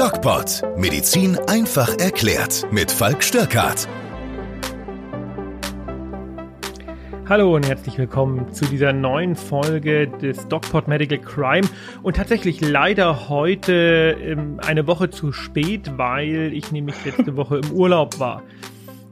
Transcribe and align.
DocPod. 0.00 0.62
Medizin 0.78 1.36
einfach 1.46 1.98
erklärt. 1.98 2.66
Mit 2.72 2.90
Falk 2.90 3.22
Störkart. 3.22 3.86
Hallo 7.28 7.54
und 7.54 7.68
herzlich 7.68 7.98
willkommen 7.98 8.50
zu 8.54 8.64
dieser 8.64 8.94
neuen 8.94 9.36
Folge 9.36 10.08
des 10.08 10.48
DocPod 10.48 10.88
Medical 10.88 11.18
Crime. 11.18 11.68
Und 12.02 12.16
tatsächlich 12.16 12.62
leider 12.62 13.28
heute 13.28 14.16
ähm, 14.22 14.58
eine 14.66 14.86
Woche 14.86 15.10
zu 15.10 15.32
spät, 15.32 15.98
weil 15.98 16.54
ich 16.54 16.72
nämlich 16.72 16.96
letzte 17.04 17.36
Woche 17.36 17.58
im 17.58 17.70
Urlaub 17.72 18.18
war. 18.18 18.42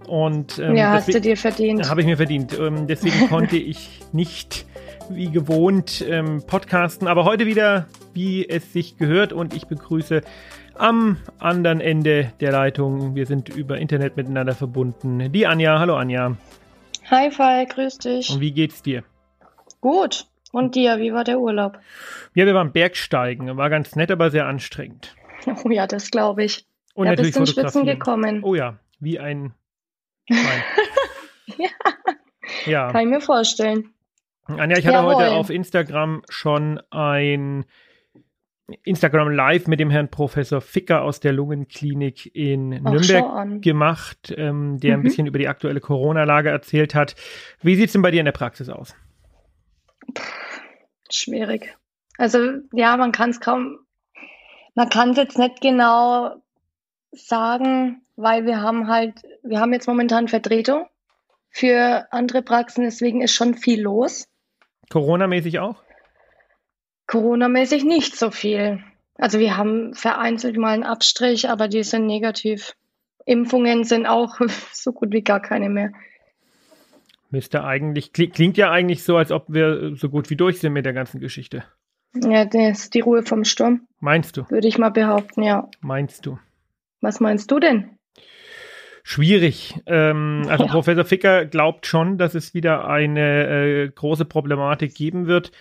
Und, 0.07 0.59
ähm, 0.59 0.75
ja, 0.75 0.93
hast 0.93 1.12
du 1.12 1.20
dir 1.20 1.36
verdient. 1.36 1.91
Habe 1.91 2.00
ich 2.00 2.07
mir 2.07 2.16
verdient. 2.16 2.59
Ähm, 2.59 2.86
deswegen 2.86 3.29
konnte 3.29 3.59
ich 3.59 4.00
nicht 4.12 4.64
wie 5.11 5.30
gewohnt 5.30 6.02
ähm, 6.09 6.43
podcasten, 6.46 7.09
aber 7.09 7.25
heute 7.25 7.45
wieder, 7.45 7.89
wie 8.14 8.48
es 8.48 8.73
sich 8.73 8.96
gehört. 8.96 9.34
Und 9.34 9.52
ich 9.55 9.66
begrüße 9.66 10.23
am 10.78 11.18
anderen 11.38 11.80
Ende 11.80 12.32
der 12.41 12.52
Leitung, 12.52 13.14
wir 13.14 13.27
sind 13.27 13.48
über 13.48 13.78
Internet 13.78 14.16
miteinander 14.16 14.55
verbunden, 14.55 15.32
die 15.32 15.46
Anja. 15.46 15.78
Hallo 15.78 15.96
Anja. 15.96 16.37
Hi 17.10 17.30
Falk, 17.30 17.70
grüß 17.70 17.98
dich. 17.98 18.30
Und 18.30 18.41
wie 18.41 18.52
geht's 18.52 18.82
dir? 18.82 19.02
Gut. 19.80 20.27
Und 20.52 20.74
dir, 20.74 20.98
wie 20.98 21.12
war 21.12 21.24
der 21.24 21.41
Urlaub? 21.41 21.78
Ja, 22.34 22.46
wir 22.46 22.54
waren 22.54 22.73
Bergsteigen. 22.73 23.54
War 23.56 23.68
ganz 23.68 23.96
nett, 23.96 24.10
aber 24.10 24.30
sehr 24.30 24.46
anstrengend. 24.46 25.14
Oh 25.64 25.70
ja, 25.70 25.87
das 25.87 26.10
glaube 26.10 26.45
ich. 26.45 26.66
Und 26.95 27.06
ja, 27.06 27.12
natürlich 27.12 27.34
bist 27.34 27.56
du 27.56 27.60
Schwitzen 27.60 27.87
gekommen. 27.87 28.42
Oh 28.42 28.54
ja, 28.54 28.79
wie 28.98 29.18
ein 29.18 29.54
ja. 30.29 31.68
ja. 32.66 32.90
Kann 32.90 33.02
ich 33.02 33.09
mir 33.09 33.20
vorstellen. 33.20 33.95
Anja, 34.46 34.76
ich 34.76 34.87
hatte 34.87 34.96
Jawohl. 34.96 35.15
heute 35.15 35.30
auf 35.30 35.48
Instagram 35.48 36.23
schon 36.29 36.80
ein 36.90 37.65
Instagram 38.85 39.31
Live 39.31 39.67
mit 39.67 39.81
dem 39.81 39.91
Herrn 39.91 40.11
Professor 40.11 40.61
Ficker 40.61 41.02
aus 41.02 41.21
der 41.21 41.33
Lungenklinik 41.33 42.35
in 42.35 42.83
Ach, 42.85 42.93
Nürnberg 42.93 43.63
gemacht, 43.63 44.35
ähm, 44.37 44.79
der 44.79 44.97
mhm. 44.97 45.01
ein 45.01 45.02
bisschen 45.05 45.27
über 45.27 45.38
die 45.38 45.49
aktuelle 45.49 45.80
Corona-Lage 45.80 46.51
erzählt 46.51 46.95
hat. 46.95 47.16
Wie 47.63 47.77
sieht 47.77 47.87
es 47.87 47.93
denn 47.93 48.02
bei 48.02 48.10
dir 48.10 48.21
in 48.21 48.27
der 48.27 48.33
Praxis 48.33 48.69
aus? 48.69 48.95
schwierig. 51.10 51.77
Also 52.16 52.38
ja, 52.73 52.97
man 52.97 53.13
kann 53.13 53.30
es 53.30 53.41
kaum, 53.41 53.79
man 54.75 54.88
kann 54.88 55.10
es 55.10 55.16
jetzt 55.16 55.38
nicht 55.38 55.60
genau 55.60 56.37
sagen, 57.13 58.03
weil 58.16 58.45
wir 58.45 58.60
haben 58.60 58.88
halt, 58.88 59.23
wir 59.43 59.60
haben 59.60 59.73
jetzt 59.73 59.87
momentan 59.87 60.29
Vertretung 60.29 60.87
für 61.51 62.07
andere 62.10 62.43
Praxen, 62.43 62.85
deswegen 62.85 63.23
ist 63.23 63.32
schon 63.32 63.55
viel 63.55 63.82
los. 63.82 64.28
Corona-mäßig 64.91 65.59
auch? 65.59 65.82
Corona-mäßig 67.09 67.84
nicht 67.84 68.16
so 68.16 68.31
viel. 68.31 68.84
Also 69.16 69.41
wir 69.41 69.56
haben 69.56 69.94
vereinzelt 69.94 70.56
mal 70.56 70.75
einen 70.75 70.84
Abstrich, 70.84 71.50
aber 71.50 71.66
die 71.66 71.82
sind 71.82 72.06
negativ. 72.06 72.75
Impfungen 73.26 73.82
sind 73.82 74.06
auch 74.06 74.38
so 74.72 74.92
gut 74.92 75.12
wie 75.12 75.22
gar 75.22 75.41
keine 75.41 75.69
mehr. 75.69 75.91
Müsste 77.31 77.64
eigentlich, 77.64 78.12
klingt 78.12 78.56
ja 78.56 78.70
eigentlich 78.70 79.03
so, 79.03 79.16
als 79.16 79.32
ob 79.32 79.47
wir 79.48 79.97
so 79.97 80.09
gut 80.09 80.31
wie 80.31 80.36
durch 80.36 80.60
sind 80.60 80.72
mit 80.72 80.86
der 80.86 80.94
ganzen 80.94 81.20
Geschichte. 81.20 81.64
Ja, 82.14 82.47
das 82.47 82.84
ist 82.84 82.94
die 82.94 83.00
Ruhe 83.00 83.22
vom 83.22 83.44
Sturm. 83.44 83.86
Meinst 84.00 84.36
du? 84.36 84.48
Würde 84.48 84.69
ich 84.69 84.78
mal 84.78 84.88
behaupten, 84.91 85.42
ja. 85.42 85.69
Meinst 85.81 86.25
du? 86.25 86.38
Was 87.03 87.20
meinst 87.20 87.50
du 87.50 87.60
denn? 87.60 87.98
Schwierig. 89.03 89.78
Ähm, 89.86 90.44
also 90.48 90.64
ja. 90.64 90.70
Professor 90.70 91.04
Ficker 91.04 91.44
glaubt 91.44 91.86
schon, 91.86 92.16
dass 92.16 92.34
es 92.34 92.54
wieder 92.54 92.88
eine 92.88 93.47
äh, 93.47 93.88
große 93.88 94.25
Problematik 94.25 94.94
geben 94.94 95.26
wird. 95.26 95.53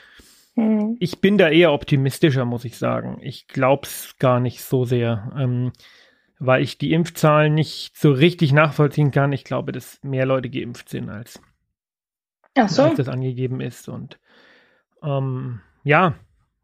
Mhm. 0.57 0.97
Ich 0.99 1.21
bin 1.21 1.37
da 1.37 1.49
eher 1.49 1.71
optimistischer, 1.71 2.43
muss 2.43 2.65
ich 2.65 2.77
sagen. 2.77 3.19
Ich 3.21 3.47
glaube 3.47 3.83
es 3.85 4.15
gar 4.17 4.39
nicht 4.39 4.63
so 4.63 4.85
sehr, 4.85 5.31
ähm, 5.37 5.71
weil 6.39 6.63
ich 6.63 6.79
die 6.79 6.93
Impfzahlen 6.93 7.53
nicht 7.53 7.95
so 7.95 8.11
richtig 8.11 8.53
nachvollziehen 8.53 9.11
kann. 9.11 9.31
Ich 9.31 9.43
glaube, 9.43 9.71
dass 9.71 10.03
mehr 10.03 10.25
Leute 10.25 10.49
geimpft 10.49 10.89
sind, 10.89 11.09
als, 11.09 11.39
so. 12.67 12.83
als 12.83 12.95
das 12.95 13.07
angegeben 13.07 13.61
ist. 13.61 13.87
Und 13.87 14.19
ähm, 15.03 15.61
ja, 15.83 16.15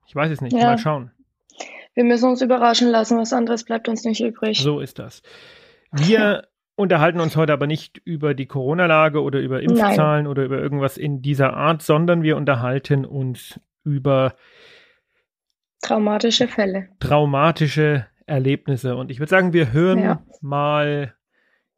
ich 0.07 0.15
weiß 0.15 0.31
es 0.31 0.41
nicht. 0.41 0.53
Ja. 0.53 0.71
Mal 0.71 0.77
schauen. 0.79 1.11
Wir 1.93 2.03
müssen 2.03 2.27
uns 2.27 2.41
überraschen 2.41 2.89
lassen, 2.89 3.19
was 3.19 3.31
anderes 3.31 3.63
bleibt 3.63 3.87
uns 3.87 4.03
nicht 4.03 4.21
übrig. 4.21 4.59
So 4.59 4.79
ist 4.79 4.97
das. 4.97 5.21
Wir 5.91 6.47
unterhalten 6.75 7.19
uns 7.19 7.35
heute 7.35 7.53
aber 7.53 7.67
nicht 7.67 8.01
über 8.05 8.33
die 8.33 8.47
Corona-Lage 8.47 9.21
oder 9.21 9.39
über 9.39 9.61
Impfzahlen 9.61 10.23
Nein. 10.23 10.27
oder 10.27 10.43
über 10.45 10.57
irgendwas 10.57 10.97
in 10.97 11.21
dieser 11.21 11.53
Art, 11.53 11.83
sondern 11.83 12.23
wir 12.23 12.37
unterhalten 12.37 13.05
uns 13.05 13.59
über 13.83 14.35
traumatische 15.81 16.47
Fälle. 16.47 16.89
Traumatische 16.99 18.07
Erlebnisse. 18.25 18.95
Und 18.95 19.11
ich 19.11 19.19
würde 19.19 19.29
sagen, 19.29 19.53
wir 19.53 19.73
hören 19.73 19.99
ja. 19.99 20.23
mal 20.41 21.13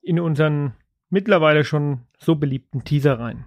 in 0.02 0.20
unseren 0.20 0.74
mittlerweile 1.10 1.64
schon 1.64 2.02
so 2.18 2.36
beliebten 2.36 2.84
Teaser 2.84 3.20
rein. 3.20 3.46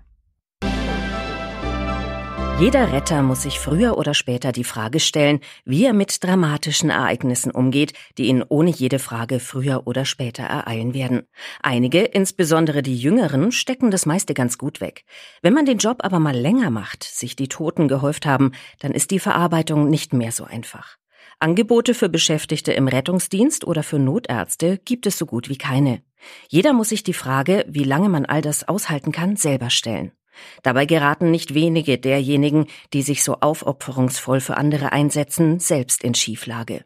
Jeder 2.60 2.92
Retter 2.92 3.22
muss 3.22 3.42
sich 3.42 3.60
früher 3.60 3.96
oder 3.96 4.14
später 4.14 4.50
die 4.50 4.64
Frage 4.64 4.98
stellen, 4.98 5.38
wie 5.64 5.84
er 5.84 5.92
mit 5.92 6.24
dramatischen 6.24 6.90
Ereignissen 6.90 7.52
umgeht, 7.52 7.92
die 8.18 8.24
ihn 8.24 8.42
ohne 8.48 8.70
jede 8.70 8.98
Frage 8.98 9.38
früher 9.38 9.86
oder 9.86 10.04
später 10.04 10.42
ereilen 10.42 10.92
werden. 10.92 11.22
Einige, 11.62 12.00
insbesondere 12.00 12.82
die 12.82 12.98
Jüngeren, 12.98 13.52
stecken 13.52 13.92
das 13.92 14.06
meiste 14.06 14.34
ganz 14.34 14.58
gut 14.58 14.80
weg. 14.80 15.04
Wenn 15.40 15.54
man 15.54 15.66
den 15.66 15.78
Job 15.78 15.98
aber 16.00 16.18
mal 16.18 16.36
länger 16.36 16.70
macht, 16.70 17.04
sich 17.04 17.36
die 17.36 17.46
Toten 17.46 17.86
gehäuft 17.86 18.26
haben, 18.26 18.50
dann 18.80 18.90
ist 18.90 19.12
die 19.12 19.20
Verarbeitung 19.20 19.88
nicht 19.88 20.12
mehr 20.12 20.32
so 20.32 20.42
einfach. 20.42 20.96
Angebote 21.38 21.94
für 21.94 22.08
Beschäftigte 22.08 22.72
im 22.72 22.88
Rettungsdienst 22.88 23.68
oder 23.68 23.84
für 23.84 24.00
Notärzte 24.00 24.78
gibt 24.84 25.06
es 25.06 25.16
so 25.16 25.26
gut 25.26 25.48
wie 25.48 25.58
keine. 25.58 26.02
Jeder 26.48 26.72
muss 26.72 26.88
sich 26.88 27.04
die 27.04 27.14
Frage, 27.14 27.64
wie 27.68 27.84
lange 27.84 28.08
man 28.08 28.26
all 28.26 28.42
das 28.42 28.66
aushalten 28.66 29.12
kann, 29.12 29.36
selber 29.36 29.70
stellen. 29.70 30.10
Dabei 30.62 30.86
geraten 30.86 31.30
nicht 31.30 31.54
wenige 31.54 31.98
derjenigen, 31.98 32.66
die 32.92 33.02
sich 33.02 33.22
so 33.22 33.34
aufopferungsvoll 33.40 34.40
für 34.40 34.56
andere 34.56 34.92
einsetzen, 34.92 35.60
selbst 35.60 36.02
in 36.04 36.14
Schieflage. 36.14 36.84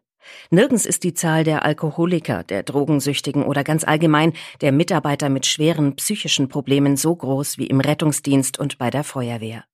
Nirgends 0.50 0.86
ist 0.86 1.04
die 1.04 1.14
Zahl 1.14 1.44
der 1.44 1.64
Alkoholiker, 1.64 2.44
der 2.44 2.62
Drogensüchtigen 2.62 3.42
oder 3.42 3.64
ganz 3.64 3.84
allgemein 3.84 4.32
der 4.60 4.72
Mitarbeiter 4.72 5.28
mit 5.28 5.46
schweren 5.46 5.96
psychischen 5.96 6.48
Problemen 6.48 6.96
so 6.96 7.14
groß 7.14 7.58
wie 7.58 7.66
im 7.66 7.80
Rettungsdienst 7.80 8.58
und 8.58 8.78
bei 8.78 8.90
der 8.90 9.04
Feuerwehr. 9.04 9.64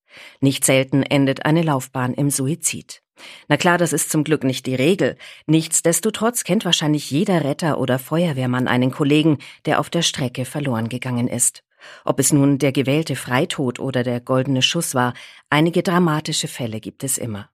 Nicht 0.40 0.64
selten 0.64 1.02
endet 1.02 1.44
eine 1.44 1.62
Laufbahn 1.62 2.14
im 2.14 2.30
Suizid. 2.30 3.02
Na 3.48 3.56
klar, 3.56 3.78
das 3.78 3.92
ist 3.92 4.10
zum 4.10 4.24
Glück 4.24 4.44
nicht 4.44 4.66
die 4.66 4.74
Regel. 4.74 5.16
Nichtsdestotrotz 5.46 6.44
kennt 6.44 6.64
wahrscheinlich 6.64 7.10
jeder 7.10 7.44
Retter 7.44 7.78
oder 7.78 7.98
Feuerwehrmann 7.98 8.68
einen 8.68 8.90
Kollegen, 8.90 9.38
der 9.66 9.80
auf 9.80 9.90
der 9.90 10.02
Strecke 10.02 10.44
verloren 10.44 10.88
gegangen 10.88 11.28
ist. 11.28 11.64
Ob 12.04 12.20
es 12.20 12.32
nun 12.32 12.58
der 12.58 12.72
gewählte 12.72 13.16
Freitod 13.16 13.78
oder 13.78 14.02
der 14.02 14.20
goldene 14.20 14.62
Schuss 14.62 14.94
war, 14.94 15.14
einige 15.50 15.82
dramatische 15.82 16.48
Fälle 16.48 16.80
gibt 16.80 17.04
es 17.04 17.18
immer. 17.18 17.48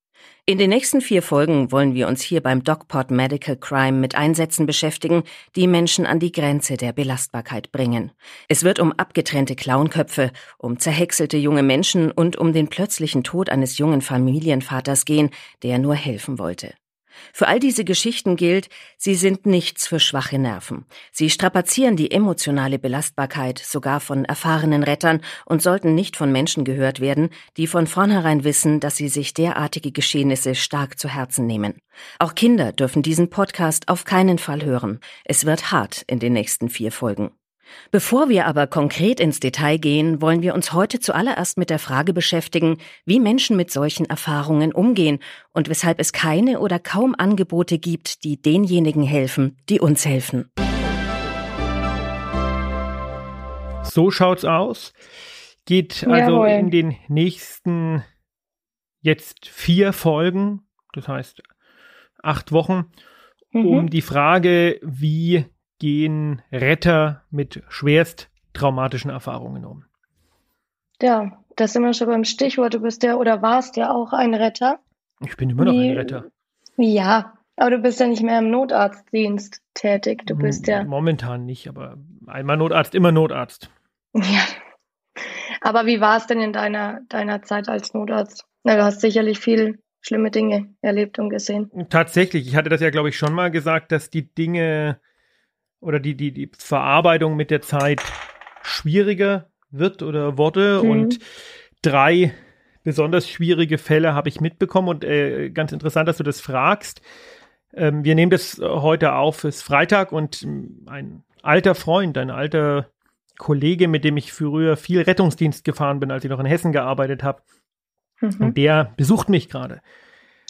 In 0.47 0.59
den 0.59 0.69
nächsten 0.69 1.01
vier 1.01 1.23
Folgen 1.23 1.73
wollen 1.73 1.95
wir 1.95 2.07
uns 2.07 2.21
hier 2.21 2.43
beim 2.43 2.63
DocPod 2.63 3.11
Medical 3.11 3.57
Crime 3.57 3.99
mit 3.99 4.15
Einsätzen 4.15 4.67
beschäftigen, 4.67 5.23
die 5.57 5.67
Menschen 5.67 6.05
an 6.05 6.19
die 6.19 6.33
Grenze 6.33 6.77
der 6.77 6.93
Belastbarkeit 6.93 7.73
bringen. 7.73 8.13
Es 8.47 8.63
wird 8.63 8.79
um 8.79 8.93
abgetrennte 8.93 9.57
Clownköpfe, 9.57 10.33
um 10.59 10.79
zerhäckselte 10.79 11.39
junge 11.39 11.63
Menschen 11.63 12.11
und 12.11 12.37
um 12.37 12.53
den 12.53 12.69
plötzlichen 12.69 13.25
Tod 13.25 13.49
eines 13.49 13.79
jungen 13.79 14.03
Familienvaters 14.03 15.07
gehen, 15.07 15.31
der 15.63 15.79
nur 15.79 15.95
helfen 15.95 16.39
wollte. 16.39 16.75
Für 17.33 17.49
all 17.49 17.61
diese 17.61 17.85
Geschichten 17.85 18.37
gilt, 18.37 18.69
sie 18.97 19.15
sind 19.15 19.47
nichts 19.47 19.87
für 19.87 20.01
schwache 20.01 20.39
Nerven. 20.39 20.87
Sie 21.13 21.31
strapazieren 21.31 21.97
die 21.97 22.11
emotionale 22.11 22.79
Belastbarkeit 22.79 23.59
sogar 23.59 24.01
von 24.01 24.25
erfahrenen 24.25 24.83
Rettern 24.83 25.21
und 25.47 25.63
sollten 25.63 25.95
nicht 25.95 26.17
von 26.17 26.33
Menschen 26.33 26.65
gehört 26.65 27.01
werden, 27.01 27.31
die 27.57 27.67
von 27.67 27.87
vornherein 27.87 28.45
wissen, 28.45 28.81
dass 28.81 28.97
sie 28.97 29.09
sich 29.09 29.35
derartige 29.35 29.93
Geschehnisse 29.93 30.55
stark 30.55 30.99
zu 30.99 31.09
Herzen 31.09 31.47
nehmen. 31.47 31.79
Auch 32.19 32.35
Kinder 32.35 32.73
dürfen 32.73 33.03
diesen 33.03 33.31
Podcast 33.31 33.89
auf 33.89 34.05
keinen 34.05 34.39
Fall 34.39 34.65
hören. 34.65 35.01
Es 35.25 35.45
wird 35.45 35.71
hart 35.73 36.03
in 36.07 36.19
den 36.19 36.33
nächsten 36.33 36.69
vier 36.69 36.93
Folgen. 36.93 37.31
Bevor 37.91 38.29
wir 38.29 38.47
aber 38.47 38.67
konkret 38.67 39.21
ins 39.21 39.41
Detail 39.41 39.79
gehen, 39.79 40.21
wollen 40.21 40.43
wir 40.43 40.55
uns 40.55 40.73
heute 40.73 41.01
zuallererst 41.01 41.59
mit 41.59 41.71
der 41.71 41.79
Frage 41.79 42.13
beschäftigen, 42.13 42.79
wie 43.05 43.21
Menschen 43.21 43.57
mit 43.57 43.71
solchen 43.71 44.07
Erfahrungen 44.07 44.73
umgehen 44.73 45.19
und 45.53 45.69
weshalb 45.69 46.01
es 46.01 46.13
keine 46.13 46.61
oder 46.61 46.79
kaum 46.79 47.15
Angebote 47.17 47.79
gibt, 47.79 48.25
die 48.25 48.41
denjenigen 48.41 49.03
helfen, 49.03 49.59
die 49.69 49.81
uns 49.81 50.05
helfen. 50.05 50.51
So 53.85 54.11
schaut's 54.11 54.45
aus. 54.45 54.93
Geht 55.67 56.07
also 56.07 56.45
Jawohl. 56.45 56.49
in 56.49 56.71
den 56.71 56.97
nächsten 57.09 58.05
jetzt 59.01 59.47
vier 59.47 59.93
Folgen, 59.93 60.63
das 60.93 61.09
heißt 61.09 61.43
acht 62.23 62.53
Wochen, 62.53 62.87
mhm. 63.53 63.67
um 63.67 63.91
die 63.91 64.03
Frage, 64.03 64.81
wie 64.83 65.47
gehen 65.85 66.41
Retter 66.51 67.25
mit 67.31 67.63
schwerst 67.69 68.31
traumatischen 68.55 69.11
Erfahrungen 69.11 69.67
um? 69.67 69.85
Ja, 71.03 71.45
da 71.57 71.69
sind 71.69 71.83
wir 71.83 71.93
schon 71.93 72.07
beim 72.07 72.25
Stichwort. 72.25 72.73
Du 72.73 72.81
bist 72.81 73.03
ja 73.03 73.17
oder 73.17 73.43
warst 73.43 73.77
ja 73.77 73.93
auch 73.93 74.15
ein 74.15 74.33
Retter. 74.33 74.79
Ich 75.21 75.37
bin 75.37 75.51
immer 75.51 75.67
noch 75.67 75.73
Wie, 75.73 75.91
ein 75.91 75.99
Retter. 75.99 76.25
Ja, 76.79 77.35
Aber 77.57 77.69
du 77.69 77.79
bist 77.81 78.01
ja 78.01 78.07
nicht 78.07 78.23
mehr 78.23 78.39
im 78.39 78.51
Notarztdienst 78.51 79.61
tätig. 79.75 80.23
Du 80.25 80.37
bist 80.37 80.67
ja. 80.69 80.85
Momentan 80.85 81.45
nicht, 81.45 81.69
aber 81.69 81.99
einmal 82.29 82.57
Notarzt, 82.57 82.95
immer 82.95 83.13
Notarzt. 83.13 83.69
Ja. 84.15 84.47
Aber 85.61 85.85
wie 85.85 86.01
war 86.01 86.17
es 86.17 86.27
denn 86.27 86.41
in 86.41 86.55
deiner, 86.55 87.03
deiner 87.11 87.43
Zeit 87.43 87.69
als 87.69 87.93
Notarzt? 87.93 88.47
Na, 88.63 88.77
du 88.77 88.85
hast 88.85 89.03
sicherlich 89.03 89.39
viel 89.39 89.81
schlimme 90.01 90.31
Dinge 90.31 90.75
erlebt 90.81 91.19
und 91.19 91.29
gesehen. 91.29 91.71
Tatsächlich, 91.91 92.49
ich 92.49 92.57
hatte 92.57 92.71
das 92.71 92.81
ja, 92.81 92.89
glaube 92.89 93.11
ich, 93.11 93.19
schon 93.19 93.35
mal 93.35 93.51
gesagt, 93.51 93.93
dass 93.93 94.09
die 94.09 94.35
Dinge 94.35 94.99
oder 95.81 96.01
die, 96.01 96.17
die, 96.17 96.33
die 96.33 96.51
Verarbeitung 96.57 97.37
mit 97.37 97.51
der 97.51 97.63
Zeit 97.63 98.01
schwieriger 98.63 99.51
wird 99.71 100.03
oder 100.03 100.39
wurde. 100.39 100.83
Mhm. 100.83 100.91
Und 100.91 101.19
drei 101.83 102.33
besonders 102.83 103.29
schwierige 103.29 103.79
Fälle 103.79 104.15
habe 104.15 104.29
ich 104.29 104.41
mitbekommen. 104.41 104.89
Und 104.89 105.05
äh, 105.05 105.51
ganz 105.51 105.73
interessant, 105.73 106.09
dass 106.09 106.19
du 106.19 106.25
das 106.25 106.41
fragst. 106.41 107.03
Ähm, 107.75 108.05
wir 108.05 108.15
nehmen 108.15 108.31
das 108.31 108.61
heute 108.63 109.15
auf, 109.15 109.45
es 109.45 109.57
ist 109.57 109.63
Freitag 109.63 110.13
und 110.13 110.43
ähm, 110.43 110.85
ein 110.87 111.25
alter 111.43 111.75
Freund, 111.75 112.17
ein 112.19 112.31
alter 112.31 112.89
Kollege, 113.37 113.89
mit 113.89 114.05
dem 114.05 114.17
ich 114.17 114.33
früher 114.33 114.77
viel 114.77 115.03
Rettungsdienst 115.03 115.65
gefahren 115.65 116.01
bin, 116.01 116.11
als 116.11 116.25
ich 116.25 116.31
noch 116.31 116.39
in 116.41 116.47
Hessen 116.47 116.73
gearbeitet 116.73 117.23
habe, 117.23 117.43
mhm. 118.21 118.37
und 118.39 118.57
der 118.57 118.93
besucht 118.97 119.29
mich 119.29 119.49
gerade. 119.49 119.81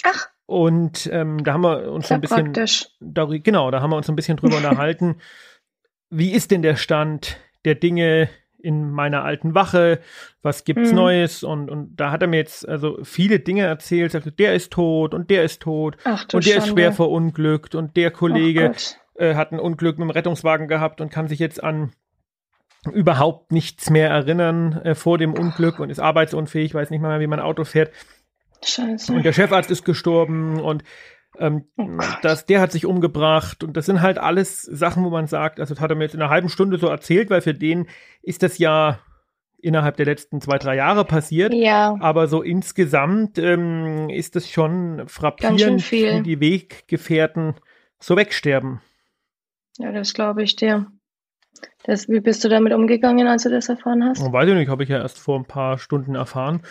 Ach. 0.02 0.28
Und 0.46 1.08
ähm, 1.12 1.42
da 1.42 1.54
haben 1.54 1.62
wir 1.62 1.90
uns 1.90 2.08
Sehr 2.08 2.18
ein 2.18 2.20
bisschen, 2.20 2.52
da, 3.00 3.24
genau, 3.24 3.70
da 3.70 3.80
haben 3.80 3.90
wir 3.90 3.96
uns 3.96 4.08
ein 4.08 4.16
bisschen 4.16 4.36
drüber 4.36 4.56
unterhalten. 4.58 5.16
Wie 6.10 6.32
ist 6.32 6.50
denn 6.50 6.62
der 6.62 6.76
Stand 6.76 7.38
der 7.64 7.74
Dinge 7.74 8.28
in 8.58 8.90
meiner 8.90 9.24
alten 9.24 9.54
Wache? 9.54 10.00
Was 10.42 10.64
gibt's 10.64 10.90
mhm. 10.90 10.96
Neues? 10.96 11.42
Und, 11.42 11.70
und 11.70 11.96
da 11.96 12.10
hat 12.10 12.22
er 12.22 12.28
mir 12.28 12.36
jetzt 12.36 12.68
also 12.68 12.98
viele 13.02 13.40
Dinge 13.40 13.62
erzählt. 13.62 14.12
Sagte, 14.12 14.32
der 14.32 14.54
ist 14.54 14.72
tot 14.72 15.14
und 15.14 15.30
der 15.30 15.44
ist 15.44 15.62
tot 15.62 15.96
Ach, 16.04 16.24
und 16.32 16.44
der 16.44 16.52
Schande. 16.52 16.58
ist 16.58 16.68
schwer 16.68 16.92
verunglückt 16.92 17.74
und 17.74 17.96
der 17.96 18.10
Kollege 18.10 18.72
äh, 19.14 19.34
hat 19.34 19.52
ein 19.52 19.60
Unglück 19.60 19.98
mit 19.98 20.08
dem 20.08 20.10
Rettungswagen 20.10 20.68
gehabt 20.68 21.00
und 21.00 21.10
kann 21.10 21.28
sich 21.28 21.38
jetzt 21.38 21.62
an 21.62 21.92
überhaupt 22.92 23.52
nichts 23.52 23.90
mehr 23.90 24.10
erinnern 24.10 24.80
äh, 24.82 24.94
vor 24.94 25.18
dem 25.18 25.32
Unglück 25.32 25.78
und 25.78 25.90
ist 25.90 26.00
arbeitsunfähig, 26.00 26.74
weiß 26.74 26.90
nicht 26.90 27.00
mal 27.00 27.08
mehr, 27.08 27.20
wie 27.20 27.26
man 27.26 27.40
Auto 27.40 27.64
fährt. 27.64 27.90
Scheiße. 28.64 29.12
Und 29.12 29.24
der 29.24 29.32
Chefarzt 29.32 29.70
ist 29.70 29.84
gestorben 29.84 30.60
und 30.60 30.84
ähm, 31.38 31.64
oh 31.76 31.88
das, 32.22 32.46
der 32.46 32.60
hat 32.60 32.72
sich 32.72 32.86
umgebracht 32.86 33.64
und 33.64 33.76
das 33.76 33.86
sind 33.86 34.02
halt 34.02 34.18
alles 34.18 34.62
Sachen, 34.62 35.04
wo 35.04 35.10
man 35.10 35.26
sagt, 35.26 35.58
also 35.58 35.74
das 35.74 35.80
hat 35.80 35.90
er 35.90 35.96
mir 35.96 36.04
jetzt 36.04 36.14
in 36.14 36.22
einer 36.22 36.30
halben 36.30 36.48
Stunde 36.48 36.78
so 36.78 36.86
erzählt, 36.86 37.30
weil 37.30 37.40
für 37.40 37.54
den 37.54 37.86
ist 38.22 38.42
das 38.42 38.58
ja 38.58 39.00
innerhalb 39.64 39.96
der 39.96 40.06
letzten 40.06 40.40
zwei, 40.40 40.58
drei 40.58 40.76
Jahre 40.76 41.04
passiert. 41.04 41.52
Ja. 41.54 41.96
Aber 42.00 42.28
so 42.28 42.42
insgesamt 42.42 43.38
ähm, 43.38 44.10
ist 44.10 44.36
es 44.36 44.50
schon 44.50 45.04
frappierend, 45.08 45.90
wie 45.90 46.22
die 46.22 46.40
Weggefährten 46.40 47.54
so 47.98 48.16
wegsterben. 48.16 48.80
Ja, 49.78 49.90
das 49.90 50.12
glaube 50.12 50.42
ich 50.42 50.54
dir. 50.56 50.86
Das, 51.84 52.08
wie 52.08 52.20
bist 52.20 52.44
du 52.44 52.48
damit 52.48 52.72
umgegangen, 52.72 53.26
als 53.26 53.44
du 53.44 53.50
das 53.50 53.68
erfahren 53.68 54.04
hast? 54.04 54.20
Weiß 54.20 54.48
ich 54.48 54.54
nicht, 54.54 54.68
habe 54.68 54.82
ich 54.82 54.90
ja 54.90 54.98
erst 54.98 55.18
vor 55.18 55.38
ein 55.38 55.46
paar 55.46 55.78
Stunden 55.78 56.14
erfahren. 56.14 56.62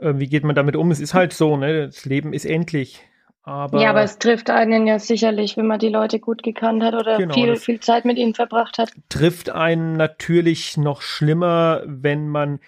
Äh, 0.00 0.18
wie 0.18 0.28
geht 0.28 0.44
man 0.44 0.54
damit 0.54 0.76
um? 0.76 0.90
Es 0.90 1.00
ist 1.00 1.14
halt 1.14 1.32
so, 1.32 1.56
ne? 1.56 1.86
Das 1.86 2.04
Leben 2.04 2.32
ist 2.32 2.44
endlich. 2.44 3.02
Aber, 3.42 3.80
ja, 3.80 3.90
aber 3.90 4.02
es 4.02 4.18
trifft 4.18 4.50
einen 4.50 4.86
ja 4.86 4.98
sicherlich, 4.98 5.56
wenn 5.56 5.66
man 5.66 5.78
die 5.78 5.88
Leute 5.88 6.20
gut 6.20 6.42
gekannt 6.42 6.82
hat 6.82 6.94
oder 6.94 7.16
genau, 7.16 7.34
viel, 7.34 7.56
viel 7.56 7.80
Zeit 7.80 8.04
mit 8.04 8.18
ihnen 8.18 8.34
verbracht 8.34 8.78
hat. 8.78 8.90
Trifft 9.08 9.50
einen 9.50 9.94
natürlich 9.94 10.76
noch 10.76 11.00
schlimmer, 11.00 11.82
wenn 11.86 12.28
man 12.28 12.60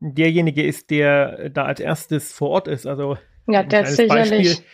derjenige 0.00 0.62
ist, 0.62 0.90
der 0.90 1.48
da 1.48 1.64
als 1.64 1.80
erstes 1.80 2.32
vor 2.32 2.50
Ort 2.50 2.68
ist. 2.68 2.86
Also 2.86 3.16
ja, 3.46 3.62
das 3.62 3.96
sicherlich. 3.96 4.48
Beispiel. 4.48 4.64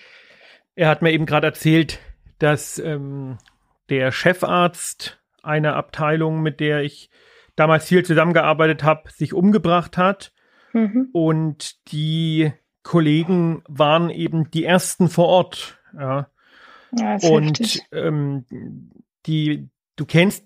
Er 0.74 0.88
hat 0.88 1.02
mir 1.02 1.12
eben 1.12 1.24
gerade 1.24 1.46
erzählt, 1.46 2.00
dass 2.40 2.78
ähm, 2.78 3.38
der 3.90 4.10
Chefarzt 4.10 5.20
einer 5.42 5.76
Abteilung, 5.76 6.42
mit 6.42 6.58
der 6.58 6.82
ich 6.82 7.10
damals 7.54 7.86
viel 7.86 8.04
zusammengearbeitet 8.04 8.82
habe, 8.82 9.10
sich 9.10 9.32
umgebracht 9.32 9.96
hat. 9.96 10.32
Mhm. 10.74 11.08
Und 11.12 11.90
die 11.92 12.52
Kollegen 12.82 13.62
waren 13.66 14.10
eben 14.10 14.50
die 14.50 14.64
ersten 14.64 15.08
vor 15.08 15.26
Ort. 15.26 15.78
Ja. 15.98 16.28
ja 16.92 17.16
und 17.30 17.80
ähm, 17.92 18.44
die, 19.24 19.68
du 19.96 20.04
kennst 20.04 20.44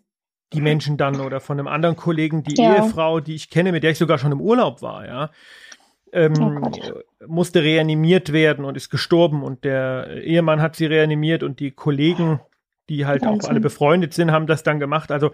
die 0.52 0.60
Menschen 0.60 0.96
dann 0.96 1.20
oder 1.20 1.40
von 1.40 1.58
einem 1.58 1.68
anderen 1.68 1.96
Kollegen, 1.96 2.42
die 2.42 2.54
ja. 2.54 2.76
Ehefrau, 2.76 3.20
die 3.20 3.34
ich 3.34 3.50
kenne, 3.50 3.72
mit 3.72 3.82
der 3.82 3.90
ich 3.90 3.98
sogar 3.98 4.18
schon 4.18 4.32
im 4.32 4.40
Urlaub 4.40 4.80
war, 4.80 5.06
ja, 5.06 5.30
ähm, 6.12 6.62
oh 6.64 7.00
musste 7.26 7.62
reanimiert 7.62 8.32
werden 8.32 8.64
und 8.64 8.76
ist 8.76 8.88
gestorben 8.88 9.42
und 9.42 9.64
der 9.64 10.22
Ehemann 10.22 10.62
hat 10.62 10.76
sie 10.76 10.86
reanimiert 10.86 11.42
und 11.42 11.60
die 11.60 11.72
Kollegen 11.72 12.40
die 12.88 13.06
halt 13.06 13.22
Wahnsinn. 13.22 13.40
auch 13.40 13.50
alle 13.50 13.60
befreundet 13.60 14.14
sind, 14.14 14.30
haben 14.32 14.46
das 14.46 14.62
dann 14.62 14.80
gemacht. 14.80 15.10
Also 15.10 15.32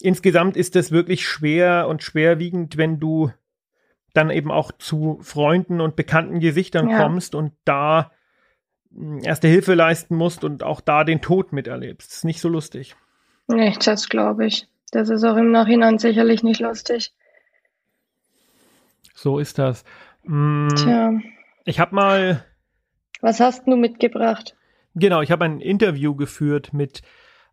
insgesamt 0.00 0.56
ist 0.56 0.76
das 0.76 0.90
wirklich 0.90 1.26
schwer 1.26 1.86
und 1.88 2.02
schwerwiegend, 2.02 2.76
wenn 2.76 3.00
du 3.00 3.30
dann 4.16 4.30
eben 4.30 4.50
auch 4.50 4.72
zu 4.72 5.18
Freunden 5.22 5.80
und 5.80 5.96
bekannten 5.96 6.40
Gesichtern 6.40 6.88
ja. 6.88 7.02
kommst 7.02 7.34
und 7.34 7.52
da 7.64 8.12
hm, 8.94 9.20
erste 9.22 9.48
Hilfe 9.48 9.74
leisten 9.74 10.16
musst 10.16 10.44
und 10.44 10.62
auch 10.62 10.80
da 10.80 11.04
den 11.04 11.20
Tod 11.20 11.52
miterlebst. 11.52 12.10
Das 12.10 12.18
ist 12.18 12.24
nicht 12.24 12.40
so 12.40 12.48
lustig. 12.48 12.96
Nee, 13.48 13.74
das 13.84 14.08
glaube 14.08 14.46
ich. 14.46 14.68
Das 14.90 15.10
ist 15.10 15.24
auch 15.24 15.36
im 15.36 15.50
Nachhinein 15.50 15.98
sicherlich 15.98 16.42
nicht 16.42 16.60
lustig. 16.60 17.12
So 19.14 19.38
ist 19.38 19.58
das. 19.58 19.84
Hm, 20.24 20.68
Tja. 20.76 21.12
Ich 21.64 21.80
habe 21.80 21.94
mal. 21.94 22.44
Was 23.20 23.40
hast 23.40 23.66
du 23.66 23.76
mitgebracht? 23.76 24.56
Genau, 24.94 25.20
ich 25.20 25.30
habe 25.30 25.44
ein 25.44 25.60
Interview 25.60 26.14
geführt 26.14 26.72
mit 26.72 27.02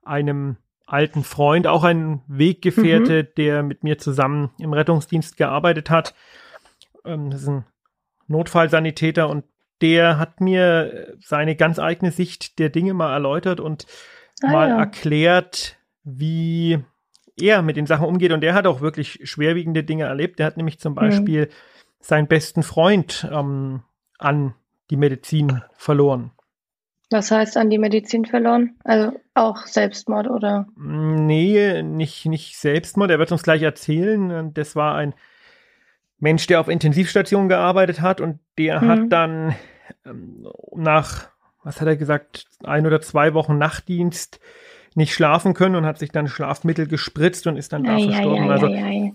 einem 0.04 0.58
alten 0.86 1.24
Freund, 1.24 1.68
auch 1.68 1.84
ein 1.84 2.22
Weggefährte, 2.28 3.24
mhm. 3.24 3.36
der 3.38 3.64
mit 3.64 3.84
mir 3.84 3.98
zusammen 3.98 4.52
im 4.60 4.74
Rettungsdienst 4.74 5.38
gearbeitet 5.38 5.90
hat. 5.90 6.14
Ähm, 7.06 7.30
das 7.30 7.44
ist 7.44 7.50
ein 7.50 7.66
Notfallsanitäter 8.28 9.30
und 9.30 9.46
der 9.82 10.18
hat 10.18 10.40
mir 10.40 11.16
seine 11.20 11.56
ganz 11.56 11.80
eigene 11.80 12.12
Sicht 12.12 12.60
der 12.60 12.70
Dinge 12.70 12.94
mal 12.94 13.12
erläutert 13.12 13.60
und 13.60 13.86
ah, 14.42 14.52
mal 14.52 14.70
ja. 14.70 14.80
erklärt, 14.80 15.78
wie 16.04 16.80
er 17.40 17.62
mit 17.62 17.78
den 17.78 17.86
Sachen 17.86 18.08
umgeht. 18.08 18.32
Und 18.32 18.42
der 18.42 18.54
hat 18.54 18.68
auch 18.68 18.82
wirklich 18.82 19.20
schwerwiegende 19.24 19.84
Dinge 19.84 20.06
erlebt. 20.06 20.40
Der 20.40 20.46
hat 20.46 20.58
nämlich 20.58 20.80
zum 20.80 20.94
mhm. 20.94 20.98
Beispiel 20.98 21.46
mhm. 21.46 21.50
seinen 22.00 22.28
besten 22.28 22.64
Freund 22.64 23.28
ähm, 23.32 23.84
an 24.20 24.56
die 24.90 24.98
Medizin 24.98 25.62
verloren. 25.76 26.32
Was 27.10 27.30
heißt 27.30 27.58
an 27.58 27.70
die 27.70 27.78
Medizin 27.78 28.26
verloren? 28.26 28.76
Also 28.84 29.20
auch 29.34 29.68
Selbstmord 29.68 30.30
oder? 30.30 30.68
Nee, 30.76 31.84
nicht, 31.84 32.26
nicht 32.26 32.58
Selbstmord. 32.58 33.12
Er 33.12 33.20
wird 33.20 33.32
uns 33.32 33.44
gleich 33.44 33.62
erzählen. 33.62 34.54
Das 34.54 34.76
war 34.76 34.96
ein 34.96 35.14
Mensch, 36.20 36.48
der 36.48 36.60
auf 36.60 36.68
Intensivstation 36.68 37.50
gearbeitet 37.50 38.02
hat 38.02 38.22
und 38.22 38.40
der 38.58 38.82
mhm. 38.82 38.88
hat 38.88 39.00
dann 39.10 39.56
ähm, 40.06 40.48
nach, 40.76 41.30
was 41.64 41.82
hat 41.82 41.88
er 41.88 41.98
gesagt, 41.98 42.46
ein 42.64 42.86
oder 42.86 43.02
zwei 43.02 43.34
Wochen 43.34 43.58
Nachtdienst 43.58 44.40
nicht 44.96 45.14
schlafen 45.14 45.54
können 45.54 45.76
und 45.76 45.86
hat 45.86 46.00
sich 46.00 46.12
dann 46.12 46.28
Schlafmittel 46.28 46.88
gespritzt 46.88 47.48
und 47.48 47.58
ist 47.58 47.74
dann 47.74 47.84
da 47.84 47.96
ei, 47.96 48.04
verstorben. 48.04 48.50
Ei, 48.50 48.52
also 48.52 48.68
ei, 48.68 49.14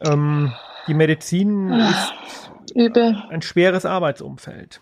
ähm, 0.00 0.52
die 0.88 0.94
Medizin 0.94 1.70
Ach, 1.72 2.12
ist 2.64 2.74
übel. 2.74 3.22
ein 3.30 3.42
schweres 3.42 3.84
Arbeitsumfeld. 3.86 4.80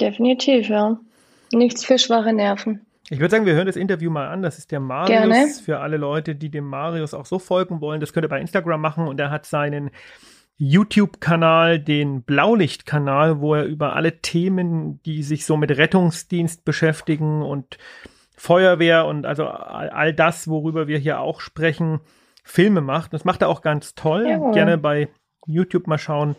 Definitiv, 0.00 0.68
ja. 0.68 0.98
Nichts 1.52 1.84
für 1.84 1.98
schwache 1.98 2.32
Nerven. 2.32 2.86
Ich 3.08 3.18
würde 3.18 3.30
sagen, 3.32 3.46
wir 3.46 3.54
hören 3.54 3.66
das 3.66 3.76
Interview 3.76 4.10
mal 4.10 4.28
an. 4.28 4.40
Das 4.40 4.56
ist 4.56 4.70
der 4.70 4.78
Marius 4.78 5.08
Gerne. 5.08 5.48
für 5.64 5.80
alle 5.80 5.96
Leute, 5.96 6.36
die 6.36 6.48
dem 6.48 6.64
Marius 6.64 7.12
auch 7.12 7.26
so 7.26 7.40
folgen 7.40 7.80
wollen. 7.80 8.00
Das 8.00 8.12
könnt 8.12 8.24
ihr 8.24 8.28
bei 8.28 8.40
Instagram 8.40 8.80
machen 8.80 9.08
und 9.08 9.18
er 9.18 9.30
hat 9.30 9.46
seinen 9.46 9.90
YouTube-Kanal, 10.62 11.80
den 11.80 12.22
Blaulicht-Kanal, 12.22 13.40
wo 13.40 13.54
er 13.54 13.64
über 13.64 13.96
alle 13.96 14.20
Themen, 14.20 15.02
die 15.04 15.22
sich 15.22 15.46
so 15.46 15.56
mit 15.56 15.70
Rettungsdienst 15.70 16.66
beschäftigen 16.66 17.40
und 17.40 17.78
Feuerwehr 18.36 19.06
und 19.06 19.24
also 19.24 19.46
all 19.46 20.12
das, 20.12 20.48
worüber 20.48 20.86
wir 20.86 20.98
hier 20.98 21.20
auch 21.20 21.40
sprechen, 21.40 22.00
Filme 22.44 22.82
macht. 22.82 23.14
Das 23.14 23.24
macht 23.24 23.40
er 23.40 23.48
auch 23.48 23.62
ganz 23.62 23.94
toll. 23.94 24.26
Ja. 24.28 24.50
Gerne 24.50 24.76
bei 24.76 25.08
YouTube 25.46 25.86
mal 25.86 25.98
schauen. 25.98 26.36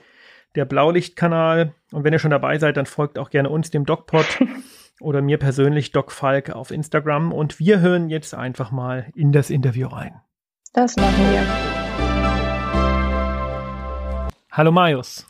Der 0.56 0.66
Blaulicht-Kanal. 0.66 1.74
Und 1.92 2.04
wenn 2.04 2.14
ihr 2.14 2.20
schon 2.20 2.32
dabei 2.32 2.60
seid, 2.60 2.78
dann 2.78 2.86
folgt 2.86 3.18
auch 3.18 3.32
gerne 3.32 3.50
uns, 3.50 3.72
dem 3.72 3.86
DocPod. 3.86 4.26
oder 5.02 5.24
mir 5.24 5.40
persönlich 5.40 5.92
Doc 5.92 6.12
Falk 6.12 6.52
auf 6.52 6.70
Instagram 6.70 7.34
und 7.34 7.60
wir 7.60 7.80
hören 7.80 8.10
jetzt 8.10 8.36
einfach 8.36 8.70
mal 8.70 9.08
in 9.16 9.32
das 9.32 9.50
Interview 9.50 9.88
rein. 9.88 10.22
Das 10.74 10.96
machen 10.96 11.26
wir. 11.32 11.81
Hallo 14.54 14.74
Marius. 14.74 15.26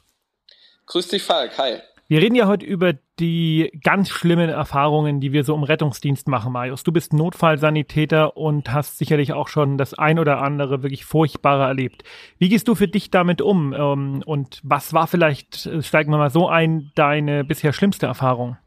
Grüß 0.87 1.09
dich 1.09 1.21
Falk, 1.21 1.55
hi. 1.59 1.77
Wir 2.07 2.21
reden 2.23 2.33
ja 2.33 2.47
heute 2.47 2.65
über 2.65 2.93
die 3.19 3.71
ganz 3.83 4.09
schlimmen 4.09 4.49
Erfahrungen, 4.49 5.21
die 5.21 5.31
wir 5.31 5.43
so 5.43 5.53
im 5.53 5.61
Rettungsdienst 5.61 6.27
machen, 6.27 6.51
Marius. 6.51 6.83
Du 6.83 6.91
bist 6.91 7.13
Notfallsanitäter 7.13 8.35
und 8.35 8.73
hast 8.73 8.97
sicherlich 8.97 9.31
auch 9.33 9.47
schon 9.47 9.77
das 9.77 9.93
ein 9.93 10.17
oder 10.17 10.41
andere 10.41 10.81
wirklich 10.81 11.05
Furchtbare 11.05 11.65
erlebt. 11.65 12.03
Wie 12.39 12.49
gehst 12.49 12.67
du 12.67 12.73
für 12.73 12.87
dich 12.87 13.11
damit 13.11 13.43
um? 13.43 13.73
Ähm, 13.73 14.23
und 14.25 14.59
was 14.63 14.91
war 14.91 15.05
vielleicht, 15.05 15.69
steigen 15.81 16.11
wir 16.11 16.17
mal 16.17 16.31
so 16.31 16.49
ein, 16.49 16.91
deine 16.95 17.43
bisher 17.43 17.73
schlimmste 17.73 18.07
Erfahrung? 18.07 18.57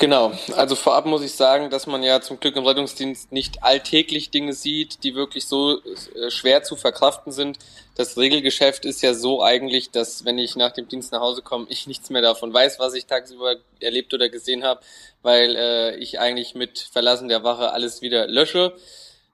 Genau, 0.00 0.30
also 0.54 0.76
vorab 0.76 1.06
muss 1.06 1.24
ich 1.24 1.32
sagen, 1.32 1.70
dass 1.70 1.88
man 1.88 2.04
ja 2.04 2.20
zum 2.20 2.38
Glück 2.38 2.54
im 2.54 2.64
Rettungsdienst 2.64 3.32
nicht 3.32 3.64
alltäglich 3.64 4.30
Dinge 4.30 4.52
sieht, 4.52 5.02
die 5.02 5.16
wirklich 5.16 5.46
so 5.46 5.80
äh, 5.80 6.30
schwer 6.30 6.62
zu 6.62 6.76
verkraften 6.76 7.32
sind. 7.32 7.58
Das 7.96 8.16
Regelgeschäft 8.16 8.84
ist 8.84 9.02
ja 9.02 9.12
so 9.12 9.42
eigentlich, 9.42 9.90
dass 9.90 10.24
wenn 10.24 10.38
ich 10.38 10.54
nach 10.54 10.70
dem 10.70 10.86
Dienst 10.86 11.10
nach 11.10 11.20
Hause 11.20 11.42
komme, 11.42 11.66
ich 11.68 11.88
nichts 11.88 12.10
mehr 12.10 12.22
davon 12.22 12.54
weiß, 12.54 12.78
was 12.78 12.94
ich 12.94 13.06
tagsüber 13.06 13.56
erlebt 13.80 14.14
oder 14.14 14.28
gesehen 14.28 14.62
habe, 14.62 14.82
weil 15.22 15.56
äh, 15.56 15.96
ich 15.96 16.20
eigentlich 16.20 16.54
mit 16.54 16.78
Verlassen 16.78 17.26
der 17.26 17.42
Wache 17.42 17.72
alles 17.72 18.00
wieder 18.00 18.28
lösche. 18.28 18.74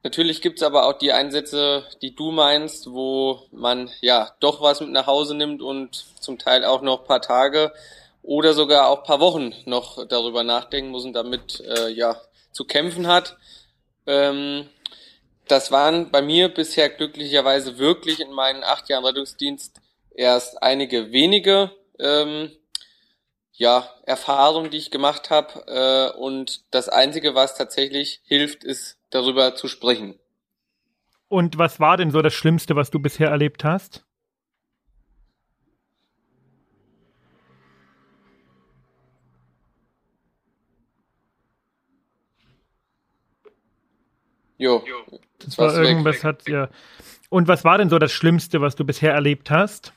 Natürlich 0.03 0.41
gibt's 0.41 0.63
aber 0.63 0.87
auch 0.87 0.95
die 0.95 1.13
Einsätze, 1.13 1.85
die 2.01 2.15
du 2.15 2.31
meinst, 2.31 2.91
wo 2.91 3.43
man 3.53 3.91
ja 4.01 4.31
doch 4.41 4.63
was 4.63 4.81
mit 4.81 4.91
nach 4.91 5.07
Hause 5.07 5.35
nimmt 5.35 5.61
und 5.61 6.07
zum 6.21 6.39
Teil 6.39 6.65
auch 6.65 6.81
noch 6.81 7.05
paar 7.05 7.21
Tage 7.21 7.71
oder 8.25 8.55
sogar 8.55 8.89
auch 8.89 9.05
paar 9.05 9.21
Wochen 9.21 9.55
noch 9.67 10.05
darüber 10.09 10.43
nachdenken 10.43 10.91
muss 10.91 11.05
und 11.05 11.13
damit 11.13 11.61
äh, 11.61 11.91
ja 11.91 12.17
zu 12.53 12.65
kämpfen 12.65 13.07
hat. 13.07 13.37
Ähm, 14.07 14.67
das 15.47 15.71
waren 15.71 16.11
bei 16.11 16.23
mir 16.23 16.49
bisher 16.49 16.89
glücklicherweise 16.89 17.79
wirklich 17.79 18.21
in 18.21 18.33
meinen 18.33 18.65
acht 18.65 18.89
Jahren 18.89 19.05
Rettungsdienst 19.05 19.79
erst 20.15 20.63
einige 20.63 21.13
wenige 21.13 21.71
ähm, 21.99 22.51
ja, 23.53 23.89
Erfahrungen, 24.07 24.71
die 24.71 24.79
ich 24.79 24.91
gemacht 24.91 25.29
habe. 25.29 26.13
Äh, 26.17 26.19
und 26.19 26.65
das 26.71 26.89
Einzige, 26.89 27.35
was 27.35 27.57
tatsächlich 27.57 28.23
hilft, 28.25 28.65
ist 28.65 28.99
darüber 29.11 29.55
zu 29.55 29.69
sprechen. 29.69 30.19
Und 31.29 31.59
was 31.59 31.79
war 31.79 31.99
denn 31.99 32.11
so 32.11 32.23
das 32.23 32.33
Schlimmste, 32.33 32.75
was 32.75 32.91
du 32.91 32.99
bisher 32.99 33.29
erlebt 33.29 33.65
hast? 33.65 34.05
Jo. 44.59 44.83
Das 45.39 45.59
war 45.59 45.75
irgendwas 45.77 46.17
weg. 46.17 46.25
hat 46.25 46.49
ja. 46.49 46.69
Und 47.29 47.49
was 47.49 47.65
war 47.65 47.79
denn 47.79 47.91
so 47.91 47.99
das 47.99 48.13
Schlimmste, 48.13 48.61
was 48.61 48.77
du 48.77 48.85
bisher 48.85 49.13
erlebt 49.13 49.51
hast? 49.51 49.93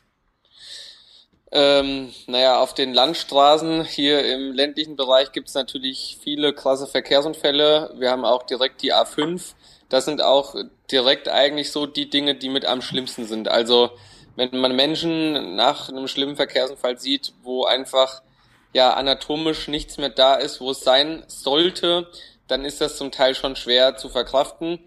Ähm, 1.52 2.12
naja, 2.26 2.60
auf 2.60 2.74
den 2.74 2.94
Landstraßen 2.94 3.86
hier 3.86 4.26
im 4.34 4.54
ländlichen 4.54 4.96
Bereich 4.98 5.32
gibt 5.32 5.48
es 5.48 5.54
natürlich 5.54 6.18
viele 6.22 6.54
krasse 6.54 6.88
Verkehrsunfälle. 6.88 7.94
Wir 7.98 8.12
haben 8.12 8.26
auch 8.26 8.44
direkt 8.44 8.82
die 8.82 8.94
A5. 8.94 9.54
Das 9.88 10.06
sind 10.06 10.22
auch 10.22 10.56
direkt 10.92 11.30
eigentlich 11.30 11.72
so 11.72 11.86
die 11.86 12.10
Dinge, 12.10 12.36
die 12.36 12.50
mit 12.50 12.66
am 12.66 12.82
schlimmsten 12.82 13.26
sind. 13.26 13.48
Also 13.48 13.92
wenn 14.36 14.60
man 14.60 14.76
Menschen 14.76 15.56
nach 15.56 15.90
einem 15.90 16.08
schlimmen 16.08 16.36
Verkehrsunfall 16.36 17.00
sieht, 17.00 17.34
wo 17.44 17.66
einfach 17.66 18.22
ja 18.74 18.94
anatomisch 18.94 19.70
nichts 19.70 19.98
mehr 19.98 20.10
da 20.10 20.36
ist, 20.36 20.60
wo 20.60 20.72
es 20.72 20.82
sein 20.82 21.24
sollte, 21.28 22.08
dann 22.48 22.66
ist 22.66 22.82
das 22.82 22.98
zum 22.98 23.12
Teil 23.12 23.36
schon 23.36 23.56
schwer 23.56 23.98
zu 23.98 24.10
verkraften. 24.10 24.80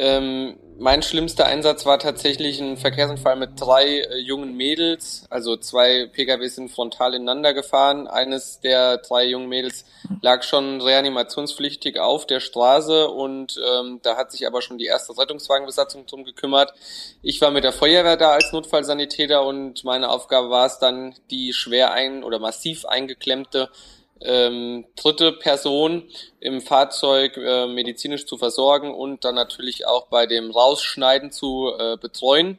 Ähm, 0.00 0.56
mein 0.78 1.02
schlimmster 1.02 1.46
Einsatz 1.46 1.84
war 1.84 1.98
tatsächlich 1.98 2.60
ein 2.60 2.76
Verkehrsunfall 2.76 3.34
mit 3.34 3.60
drei 3.60 3.98
äh, 3.98 4.18
jungen 4.18 4.56
Mädels. 4.56 5.26
Also 5.28 5.56
zwei 5.56 6.06
PKWs 6.06 6.54
sind 6.54 6.70
frontal 6.70 7.14
ineinander 7.14 7.52
gefahren. 7.52 8.06
Eines 8.06 8.60
der 8.60 8.98
drei 8.98 9.24
jungen 9.24 9.48
Mädels 9.48 9.86
lag 10.22 10.44
schon 10.44 10.80
reanimationspflichtig 10.80 11.98
auf 11.98 12.26
der 12.26 12.38
Straße 12.38 13.08
und 13.08 13.60
ähm, 13.72 13.98
da 14.04 14.16
hat 14.16 14.30
sich 14.30 14.46
aber 14.46 14.62
schon 14.62 14.78
die 14.78 14.86
erste 14.86 15.18
Rettungswagenbesatzung 15.18 16.06
drum 16.06 16.22
gekümmert. 16.22 16.72
Ich 17.20 17.40
war 17.40 17.50
mit 17.50 17.64
der 17.64 17.72
Feuerwehr 17.72 18.16
da 18.16 18.30
als 18.30 18.52
Notfallsanitäter 18.52 19.44
und 19.44 19.82
meine 19.82 20.10
Aufgabe 20.10 20.48
war 20.48 20.66
es 20.66 20.78
dann, 20.78 21.16
die 21.32 21.52
schwer 21.52 21.90
ein- 21.90 22.22
oder 22.22 22.38
massiv 22.38 22.84
eingeklemmte 22.84 23.68
ähm, 24.22 24.86
dritte 24.96 25.32
Person 25.32 26.04
im 26.40 26.60
Fahrzeug 26.60 27.36
äh, 27.36 27.66
medizinisch 27.66 28.26
zu 28.26 28.36
versorgen 28.36 28.92
und 28.92 29.24
dann 29.24 29.34
natürlich 29.34 29.86
auch 29.86 30.08
bei 30.08 30.26
dem 30.26 30.50
Rausschneiden 30.50 31.30
zu 31.30 31.72
äh, 31.78 31.96
betreuen. 31.96 32.58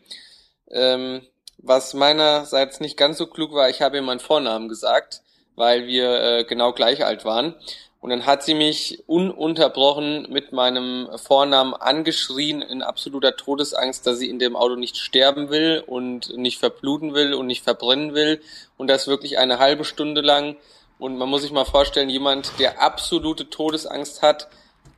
Ähm, 0.72 1.22
was 1.58 1.94
meinerseits 1.94 2.80
nicht 2.80 2.98
ganz 2.98 3.18
so 3.18 3.28
klug 3.28 3.54
war, 3.54 3.70
ich 3.70 3.82
habe 3.82 3.98
ihr 3.98 4.02
meinen 4.02 4.20
Vornamen 4.20 4.70
gesagt, 4.70 5.22
weil 5.56 5.88
wir 5.88 6.22
äh, 6.22 6.44
genau 6.46 6.72
gleich 6.72 7.06
alt 7.06 7.26
waren. 7.26 7.56
Und 8.02 8.12
dann 8.12 8.26
hat 8.26 8.44
sie 8.44 8.54
mich 8.54 9.04
ununterbrochen 9.08 10.28
mit 10.30 10.54
meinem 10.54 11.10
Vornamen 11.18 11.74
angeschrien 11.74 12.62
in 12.62 12.82
absoluter 12.82 13.36
Todesangst, 13.36 14.08
dass 14.08 14.20
sie 14.20 14.30
in 14.30 14.40
dem 14.40 14.56
Auto 14.56 14.76
nicht 14.76 14.96
sterben 14.96 15.50
will 15.50 15.84
und 15.86 16.38
nicht 16.38 16.60
verbluten 16.60 17.14
will 17.14 17.34
und 17.34 17.48
nicht 17.48 17.62
verbrennen 17.62 18.14
will. 18.14 18.42
Und 18.78 18.88
das 18.88 19.08
wirklich 19.08 19.38
eine 19.38 19.60
halbe 19.60 19.84
Stunde 19.84 20.22
lang. 20.22 20.56
Und 21.00 21.18
man 21.18 21.30
muss 21.30 21.42
sich 21.42 21.52
mal 21.52 21.66
vorstellen, 21.66 22.10
jemand, 22.10 22.60
der 22.60 22.82
absolute 22.82 23.50
Todesangst 23.50 24.22
hat, 24.22 24.50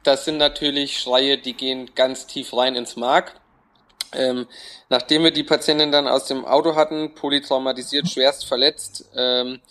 das 0.03 0.25
sind 0.25 0.37
natürlich 0.37 0.97
Schreie, 0.99 1.37
die 1.37 1.53
gehen 1.53 1.91
ganz 1.95 2.25
tief 2.25 2.53
rein 2.53 2.75
ins 2.75 2.95
Mark. 2.95 3.39
Ähm, 4.13 4.47
nachdem 4.89 5.23
wir 5.23 5.31
die 5.31 5.43
Patientin 5.43 5.91
dann 5.91 6.07
aus 6.07 6.25
dem 6.25 6.43
Auto 6.43 6.75
hatten, 6.75 7.13
polytraumatisiert, 7.13 8.09
schwerst 8.09 8.45
verletzt, 8.45 9.05
ähm, 9.15 9.61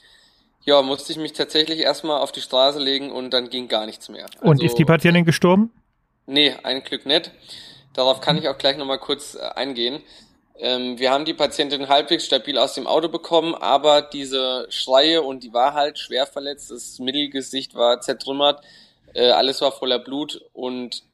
ja, 0.62 0.80
musste 0.82 1.12
ich 1.12 1.18
mich 1.18 1.32
tatsächlich 1.32 1.80
erstmal 1.80 2.20
auf 2.20 2.32
die 2.32 2.40
Straße 2.40 2.78
legen 2.78 3.10
und 3.10 3.30
dann 3.30 3.50
ging 3.50 3.68
gar 3.68 3.86
nichts 3.86 4.08
mehr. 4.08 4.26
Also, 4.26 4.38
und 4.42 4.62
ist 4.62 4.78
die 4.78 4.84
Patientin 4.84 5.24
gestorben? 5.24 5.72
Nee, 6.26 6.54
ein 6.62 6.84
Glück 6.84 7.06
nicht. 7.06 7.32
Darauf 7.92 8.20
kann 8.20 8.38
ich 8.38 8.48
auch 8.48 8.56
gleich 8.56 8.76
nochmal 8.76 8.98
kurz 8.98 9.34
äh, 9.34 9.40
eingehen. 9.40 10.00
Ähm, 10.58 10.98
wir 10.98 11.10
haben 11.10 11.24
die 11.24 11.34
Patientin 11.34 11.88
halbwegs 11.88 12.26
stabil 12.26 12.58
aus 12.58 12.74
dem 12.74 12.86
Auto 12.86 13.08
bekommen, 13.08 13.54
aber 13.54 14.02
diese 14.02 14.66
Schreie 14.68 15.22
und 15.22 15.42
die 15.42 15.52
war 15.52 15.74
halt 15.74 15.98
schwer 15.98 16.26
verletzt, 16.26 16.70
das 16.70 16.98
Mittelgesicht 16.98 17.74
war 17.74 18.00
zertrümmert, 18.00 18.62
äh, 19.14 19.30
alles 19.30 19.60
war 19.60 19.72
voller 19.72 19.98
Blut 19.98 20.42
und 20.52 21.04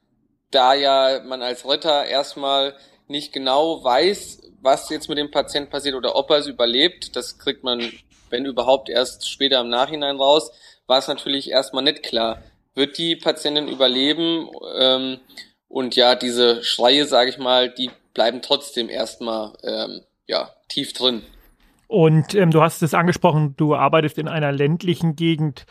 da 0.51 0.75
ja 0.75 1.21
man 1.25 1.43
als 1.43 1.69
Retter 1.69 2.07
erstmal 2.07 2.75
nicht 3.09 3.33
genau 3.33 3.83
weiß, 3.85 4.43
was 4.63 4.89
jetzt 4.91 5.09
mit 5.09 5.19
dem 5.19 5.31
Patient 5.31 5.71
passiert 5.71 5.95
oder 5.95 6.17
ob 6.17 6.31
er 6.31 6.39
es 6.39 6.47
überlebt, 6.47 7.15
das 7.15 7.39
kriegt 7.39 7.63
man, 7.63 7.93
wenn 8.31 8.45
überhaupt, 8.45 8.89
erst 8.89 9.31
später 9.31 9.61
im 9.61 9.69
Nachhinein 9.69 10.17
raus, 10.17 10.51
war 10.87 10.99
es 10.99 11.09
natürlich 11.09 11.51
erstmal 11.51 11.85
nicht 11.85 12.03
klar. 12.03 12.43
Wird 12.75 12.99
die 12.99 13.17
Patientin 13.17 13.69
überleben? 13.69 14.51
Ähm, 14.77 15.21
und 15.69 15.97
ja, 15.97 16.15
diese 16.15 16.63
Schreie, 16.63 17.07
sage 17.07 17.31
ich 17.31 17.39
mal, 17.39 17.71
die 17.71 17.91
bleiben 18.17 18.41
trotzdem 18.43 18.89
erstmal 18.89 19.53
ähm, 19.63 20.01
ja, 20.27 20.51
tief 20.69 20.95
drin. 20.95 21.23
Und 21.87 22.35
ähm, 22.35 22.51
du 22.51 22.63
hast 22.63 22.83
es 22.83 22.95
angesprochen, 22.95 23.55
du 23.57 23.77
arbeitest 23.77 24.19
in 24.19 24.27
einer 24.27 24.51
ländlichen 24.51 25.15
Gegend. 25.15 25.67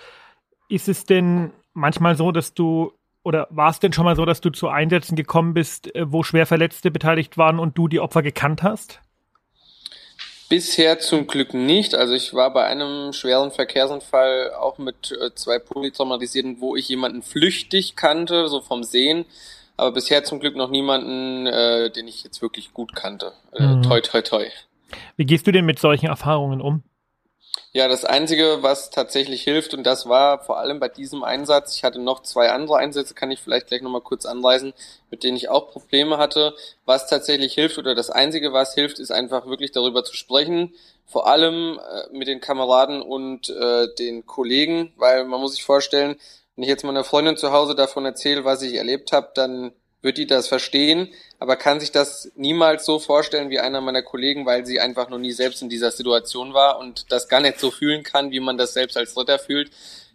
Ist 0.69 0.87
es 0.87 1.05
denn 1.05 1.51
manchmal 1.73 2.15
so, 2.15 2.31
dass 2.31 2.53
du 2.53 2.93
oder 3.23 3.47
war 3.49 3.71
es 3.71 3.79
denn 3.79 3.91
schon 3.91 4.05
mal 4.05 4.15
so, 4.15 4.23
dass 4.23 4.39
du 4.39 4.51
zu 4.51 4.69
Einsätzen 4.69 5.15
gekommen 5.15 5.55
bist, 5.55 5.93
äh, 5.95 6.11
wo 6.11 6.21
Schwerverletzte 6.21 6.91
beteiligt 6.91 7.37
waren 7.39 7.57
und 7.57 7.75
du 7.77 7.87
die 7.87 7.99
Opfer 7.99 8.21
gekannt 8.21 8.61
hast? 8.61 9.01
Bisher 10.47 10.99
zum 10.99 11.25
Glück 11.25 11.55
nicht. 11.55 11.95
Also 11.95 12.13
ich 12.13 12.35
war 12.35 12.53
bei 12.53 12.65
einem 12.65 13.11
schweren 13.11 13.49
Verkehrsunfall 13.49 14.53
auch 14.53 14.77
mit 14.77 15.11
äh, 15.19 15.33
zwei 15.33 15.57
Polytraumatisierten, 15.57 16.61
wo 16.61 16.75
ich 16.75 16.87
jemanden 16.87 17.23
flüchtig 17.23 17.95
kannte, 17.95 18.47
so 18.47 18.61
vom 18.61 18.83
Sehen 18.83 19.25
aber 19.77 19.91
bisher 19.91 20.23
zum 20.23 20.39
Glück 20.39 20.55
noch 20.55 20.69
niemanden, 20.69 21.47
äh, 21.47 21.89
den 21.89 22.07
ich 22.07 22.23
jetzt 22.23 22.41
wirklich 22.41 22.73
gut 22.73 22.95
kannte. 22.95 23.33
Äh, 23.53 23.63
mhm. 23.63 23.81
Toi, 23.83 24.01
toi, 24.01 24.21
toi. 24.21 24.45
Wie 25.17 25.25
gehst 25.25 25.47
du 25.47 25.51
denn 25.51 25.65
mit 25.65 25.79
solchen 25.79 26.07
Erfahrungen 26.07 26.61
um? 26.61 26.83
Ja, 27.71 27.89
das 27.89 28.05
Einzige, 28.05 28.59
was 28.61 28.89
tatsächlich 28.89 29.43
hilft, 29.43 29.73
und 29.73 29.83
das 29.83 30.07
war 30.07 30.43
vor 30.43 30.59
allem 30.59 30.79
bei 30.79 30.87
diesem 30.87 31.25
Einsatz, 31.25 31.75
ich 31.75 31.83
hatte 31.83 31.99
noch 31.99 32.21
zwei 32.21 32.51
andere 32.51 32.77
Einsätze, 32.77 33.13
kann 33.13 33.31
ich 33.31 33.41
vielleicht 33.41 33.67
gleich 33.67 33.81
nochmal 33.81 33.99
kurz 33.99 34.25
anweisen, 34.25 34.73
mit 35.11 35.23
denen 35.23 35.35
ich 35.35 35.49
auch 35.49 35.71
Probleme 35.71 36.17
hatte. 36.17 36.53
Was 36.85 37.09
tatsächlich 37.09 37.53
hilft, 37.53 37.77
oder 37.77 37.93
das 37.93 38.09
Einzige, 38.09 38.53
was 38.53 38.75
hilft, 38.75 38.99
ist 38.99 39.11
einfach 39.11 39.45
wirklich 39.45 39.71
darüber 39.71 40.05
zu 40.05 40.15
sprechen, 40.15 40.73
vor 41.05 41.27
allem 41.27 41.79
äh, 41.79 42.17
mit 42.17 42.29
den 42.29 42.39
Kameraden 42.39 43.01
und 43.01 43.49
äh, 43.49 43.87
den 43.99 44.25
Kollegen, 44.25 44.93
weil 44.95 45.25
man 45.25 45.41
muss 45.41 45.51
sich 45.51 45.65
vorstellen, 45.65 46.15
wenn 46.55 46.63
ich 46.63 46.69
jetzt 46.69 46.83
meiner 46.83 47.03
Freundin 47.03 47.37
zu 47.37 47.51
Hause 47.51 47.75
davon 47.75 48.05
erzähle, 48.05 48.45
was 48.45 48.61
ich 48.61 48.75
erlebt 48.75 49.11
habe, 49.11 49.31
dann 49.33 49.73
wird 50.01 50.17
die 50.19 50.27
das 50.27 50.47
verstehen, 50.47 51.11
aber 51.39 51.55
kann 51.55 51.79
sich 51.79 51.91
das 51.91 52.31
niemals 52.35 52.85
so 52.85 52.99
vorstellen 52.99 53.49
wie 53.49 53.59
einer 53.59 53.81
meiner 53.81 54.03
Kollegen, 54.03 54.45
weil 54.45 54.65
sie 54.65 54.79
einfach 54.79 55.09
noch 55.09 55.17
nie 55.17 55.31
selbst 55.31 55.63
in 55.63 55.69
dieser 55.69 55.91
Situation 55.91 56.53
war 56.53 56.79
und 56.79 57.11
das 57.11 57.27
gar 57.27 57.41
nicht 57.41 57.59
so 57.59 57.71
fühlen 57.71 58.03
kann, 58.03 58.31
wie 58.31 58.39
man 58.39 58.57
das 58.57 58.73
selbst 58.73 58.97
als 58.97 59.15
Dritter 59.15 59.39
fühlt. 59.39 59.71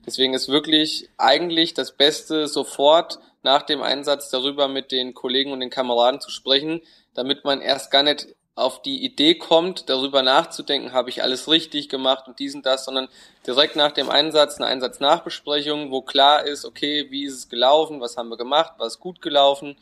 Deswegen 0.06 0.32
ist 0.32 0.48
wirklich 0.48 1.08
eigentlich 1.18 1.74
das 1.74 1.92
Beste, 1.92 2.46
sofort 2.46 3.18
nach 3.42 3.62
dem 3.62 3.82
Einsatz 3.82 4.30
darüber 4.30 4.68
mit 4.68 4.92
den 4.92 5.12
Kollegen 5.12 5.52
und 5.52 5.60
den 5.60 5.70
Kameraden 5.70 6.20
zu 6.20 6.30
sprechen, 6.30 6.80
damit 7.14 7.44
man 7.44 7.60
erst 7.60 7.90
gar 7.90 8.04
nicht 8.04 8.28
auf 8.54 8.82
die 8.82 9.04
Idee 9.04 9.36
kommt, 9.36 9.88
darüber 9.88 10.22
nachzudenken, 10.22 10.92
habe 10.92 11.08
ich 11.08 11.22
alles 11.22 11.48
richtig 11.48 11.88
gemacht 11.88 12.28
und 12.28 12.38
dies 12.38 12.54
und 12.54 12.66
das, 12.66 12.84
sondern 12.84 13.08
direkt 13.46 13.76
nach 13.76 13.92
dem 13.92 14.10
Einsatz 14.10 14.56
eine 14.56 14.66
Einsatznachbesprechung, 14.66 15.90
wo 15.90 16.02
klar 16.02 16.44
ist, 16.44 16.64
okay, 16.64 17.06
wie 17.10 17.24
ist 17.24 17.34
es 17.34 17.48
gelaufen, 17.48 18.00
was 18.00 18.16
haben 18.16 18.28
wir 18.28 18.36
gemacht, 18.36 18.74
was 18.78 18.94
ist 18.94 19.00
gut 19.00 19.22
gelaufen 19.22 19.76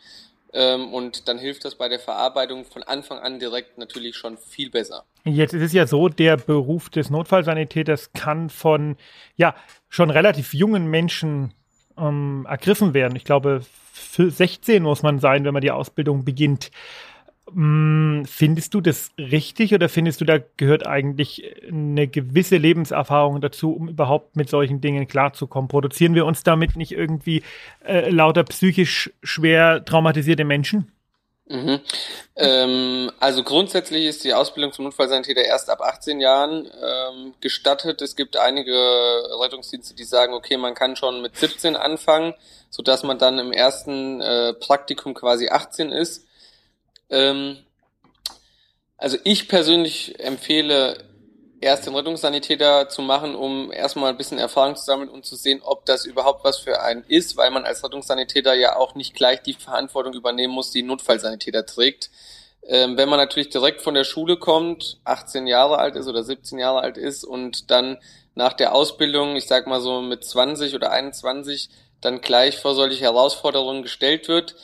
ähm, 0.52 0.92
und 0.94 1.28
dann 1.28 1.38
hilft 1.38 1.64
das 1.64 1.74
bei 1.74 1.88
der 1.88 1.98
Verarbeitung 1.98 2.64
von 2.64 2.82
Anfang 2.82 3.18
an 3.18 3.38
direkt 3.38 3.76
natürlich 3.78 4.16
schon 4.16 4.38
viel 4.38 4.70
besser. 4.70 5.04
Jetzt 5.24 5.52
ist 5.52 5.62
es 5.62 5.72
ja 5.72 5.86
so, 5.86 6.08
der 6.08 6.36
Beruf 6.36 6.88
des 6.88 7.10
Notfallsanitäters 7.10 8.12
kann 8.12 8.48
von 8.48 8.96
ja 9.36 9.54
schon 9.88 10.10
relativ 10.10 10.54
jungen 10.54 10.86
Menschen 10.86 11.52
ähm, 11.98 12.46
ergriffen 12.48 12.94
werden. 12.94 13.16
Ich 13.16 13.24
glaube, 13.24 13.60
für 13.92 14.30
16 14.30 14.82
muss 14.82 15.02
man 15.02 15.18
sein, 15.18 15.44
wenn 15.44 15.52
man 15.52 15.62
die 15.62 15.70
Ausbildung 15.70 16.24
beginnt. 16.24 16.70
Hm, 17.52 18.24
findest 18.26 18.74
du 18.74 18.80
das 18.80 19.10
richtig 19.18 19.74
oder 19.74 19.88
findest 19.88 20.20
du, 20.20 20.24
da 20.24 20.38
gehört 20.56 20.86
eigentlich 20.86 21.44
eine 21.66 22.06
gewisse 22.06 22.56
Lebenserfahrung 22.56 23.40
dazu, 23.40 23.72
um 23.72 23.88
überhaupt 23.88 24.36
mit 24.36 24.48
solchen 24.48 24.80
Dingen 24.80 25.08
klarzukommen? 25.08 25.68
Produzieren 25.68 26.14
wir 26.14 26.26
uns 26.26 26.42
damit 26.42 26.76
nicht 26.76 26.92
irgendwie 26.92 27.42
äh, 27.84 28.10
lauter 28.10 28.44
psychisch 28.44 29.10
schwer 29.22 29.84
traumatisierte 29.84 30.44
Menschen? 30.44 30.92
Mhm. 31.50 31.80
Ähm, 32.36 33.10
also 33.20 33.42
grundsätzlich 33.42 34.04
ist 34.04 34.22
die 34.22 34.34
Ausbildung 34.34 34.72
zum 34.72 34.84
Notfallsanitäter 34.84 35.42
erst 35.42 35.70
ab 35.70 35.80
18 35.80 36.20
Jahren 36.20 36.66
ähm, 36.66 37.34
gestattet. 37.40 38.02
Es 38.02 38.16
gibt 38.16 38.36
einige 38.36 38.74
Rettungsdienste, 39.40 39.94
die 39.94 40.04
sagen, 40.04 40.34
okay, 40.34 40.58
man 40.58 40.74
kann 40.74 40.96
schon 40.96 41.22
mit 41.22 41.36
17 41.36 41.74
anfangen, 41.74 42.34
so 42.68 42.82
dass 42.82 43.02
man 43.02 43.18
dann 43.18 43.38
im 43.38 43.52
ersten 43.52 44.20
äh, 44.20 44.52
Praktikum 44.52 45.14
quasi 45.14 45.48
18 45.48 45.90
ist. 45.90 46.27
Ähm, 47.10 47.58
also 48.96 49.16
ich 49.24 49.48
persönlich 49.48 50.18
empfehle 50.18 51.04
erst 51.60 51.86
den 51.86 51.94
Rettungssanitäter 51.94 52.88
zu 52.88 53.02
machen, 53.02 53.34
um 53.34 53.72
erstmal 53.72 54.10
ein 54.10 54.16
bisschen 54.16 54.38
Erfahrung 54.38 54.76
zu 54.76 54.84
sammeln 54.84 55.08
und 55.08 55.24
zu 55.24 55.36
sehen, 55.36 55.60
ob 55.62 55.86
das 55.86 56.04
überhaupt 56.04 56.44
was 56.44 56.58
für 56.58 56.80
einen 56.82 57.04
ist, 57.08 57.36
weil 57.36 57.50
man 57.50 57.64
als 57.64 57.82
Rettungssanitäter 57.82 58.54
ja 58.54 58.76
auch 58.76 58.94
nicht 58.94 59.14
gleich 59.14 59.42
die 59.42 59.54
Verantwortung 59.54 60.14
übernehmen 60.14 60.52
muss, 60.52 60.70
die 60.70 60.82
Notfallsanitäter 60.82 61.66
trägt. 61.66 62.10
Ähm, 62.66 62.96
wenn 62.96 63.08
man 63.08 63.18
natürlich 63.18 63.50
direkt 63.50 63.80
von 63.80 63.94
der 63.94 64.04
Schule 64.04 64.36
kommt, 64.36 64.98
18 65.04 65.46
Jahre 65.46 65.78
alt 65.78 65.96
ist 65.96 66.06
oder 66.06 66.22
17 66.22 66.58
Jahre 66.58 66.80
alt 66.80 66.96
ist 66.96 67.24
und 67.24 67.70
dann 67.70 67.98
nach 68.34 68.52
der 68.52 68.74
Ausbildung, 68.74 69.36
ich 69.36 69.46
sag 69.46 69.66
mal 69.66 69.80
so 69.80 70.00
mit 70.00 70.24
20 70.24 70.74
oder 70.74 70.90
21, 70.90 71.70
dann 72.00 72.20
gleich 72.20 72.58
vor 72.58 72.74
solche 72.74 73.02
Herausforderungen 73.02 73.82
gestellt 73.82 74.28
wird, 74.28 74.54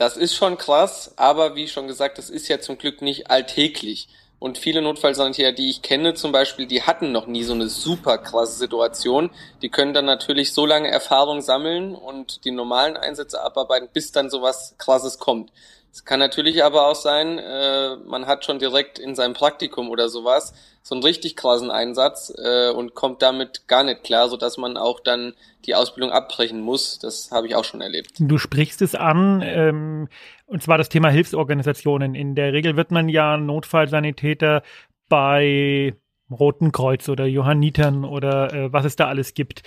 das 0.00 0.16
ist 0.16 0.34
schon 0.34 0.56
krass, 0.56 1.12
aber 1.16 1.56
wie 1.56 1.68
schon 1.68 1.86
gesagt, 1.86 2.16
das 2.16 2.30
ist 2.30 2.48
ja 2.48 2.58
zum 2.58 2.78
Glück 2.78 3.02
nicht 3.02 3.30
alltäglich. 3.30 4.08
Und 4.38 4.56
viele 4.56 4.80
Notfallsanitäter, 4.80 5.52
die 5.52 5.68
ich 5.68 5.82
kenne 5.82 6.14
zum 6.14 6.32
Beispiel, 6.32 6.66
die 6.66 6.84
hatten 6.84 7.12
noch 7.12 7.26
nie 7.26 7.44
so 7.44 7.52
eine 7.52 7.68
super 7.68 8.16
krasse 8.16 8.54
Situation. 8.56 9.28
Die 9.60 9.68
können 9.68 9.92
dann 9.92 10.06
natürlich 10.06 10.54
so 10.54 10.64
lange 10.64 10.90
Erfahrung 10.90 11.42
sammeln 11.42 11.94
und 11.94 12.46
die 12.46 12.50
normalen 12.50 12.96
Einsätze 12.96 13.42
abarbeiten, 13.42 13.90
bis 13.92 14.10
dann 14.10 14.30
sowas 14.30 14.74
krasses 14.78 15.18
kommt. 15.18 15.52
Es 15.92 16.04
kann 16.04 16.20
natürlich 16.20 16.62
aber 16.62 16.86
auch 16.86 16.94
sein, 16.94 17.38
äh, 17.38 17.96
man 18.06 18.26
hat 18.26 18.44
schon 18.44 18.58
direkt 18.58 18.98
in 18.98 19.14
seinem 19.14 19.34
Praktikum 19.34 19.90
oder 19.90 20.08
sowas 20.08 20.54
so 20.82 20.94
einen 20.94 21.04
richtig 21.04 21.36
krassen 21.36 21.70
Einsatz 21.70 22.32
äh, 22.36 22.70
und 22.70 22.94
kommt 22.94 23.22
damit 23.22 23.66
gar 23.66 23.82
nicht 23.82 24.04
klar, 24.04 24.28
so 24.28 24.36
dass 24.36 24.56
man 24.56 24.76
auch 24.76 25.00
dann 25.00 25.34
die 25.66 25.74
Ausbildung 25.74 26.10
abbrechen 26.12 26.60
muss. 26.60 26.98
Das 26.98 27.30
habe 27.32 27.48
ich 27.48 27.54
auch 27.54 27.64
schon 27.64 27.80
erlebt. 27.80 28.12
Du 28.18 28.38
sprichst 28.38 28.82
es 28.82 28.94
an, 28.94 29.42
ähm, 29.44 30.08
und 30.46 30.62
zwar 30.62 30.78
das 30.78 30.88
Thema 30.88 31.10
Hilfsorganisationen. 31.10 32.14
In 32.14 32.34
der 32.34 32.52
Regel 32.52 32.76
wird 32.76 32.92
man 32.92 33.08
ja 33.08 33.36
Notfallsanitäter 33.36 34.62
bei 35.08 35.94
Roten 36.30 36.70
Kreuz 36.70 37.08
oder 37.08 37.26
Johannitern 37.26 38.04
oder 38.04 38.52
äh, 38.52 38.72
was 38.72 38.84
es 38.84 38.96
da 38.96 39.08
alles 39.08 39.34
gibt. 39.34 39.62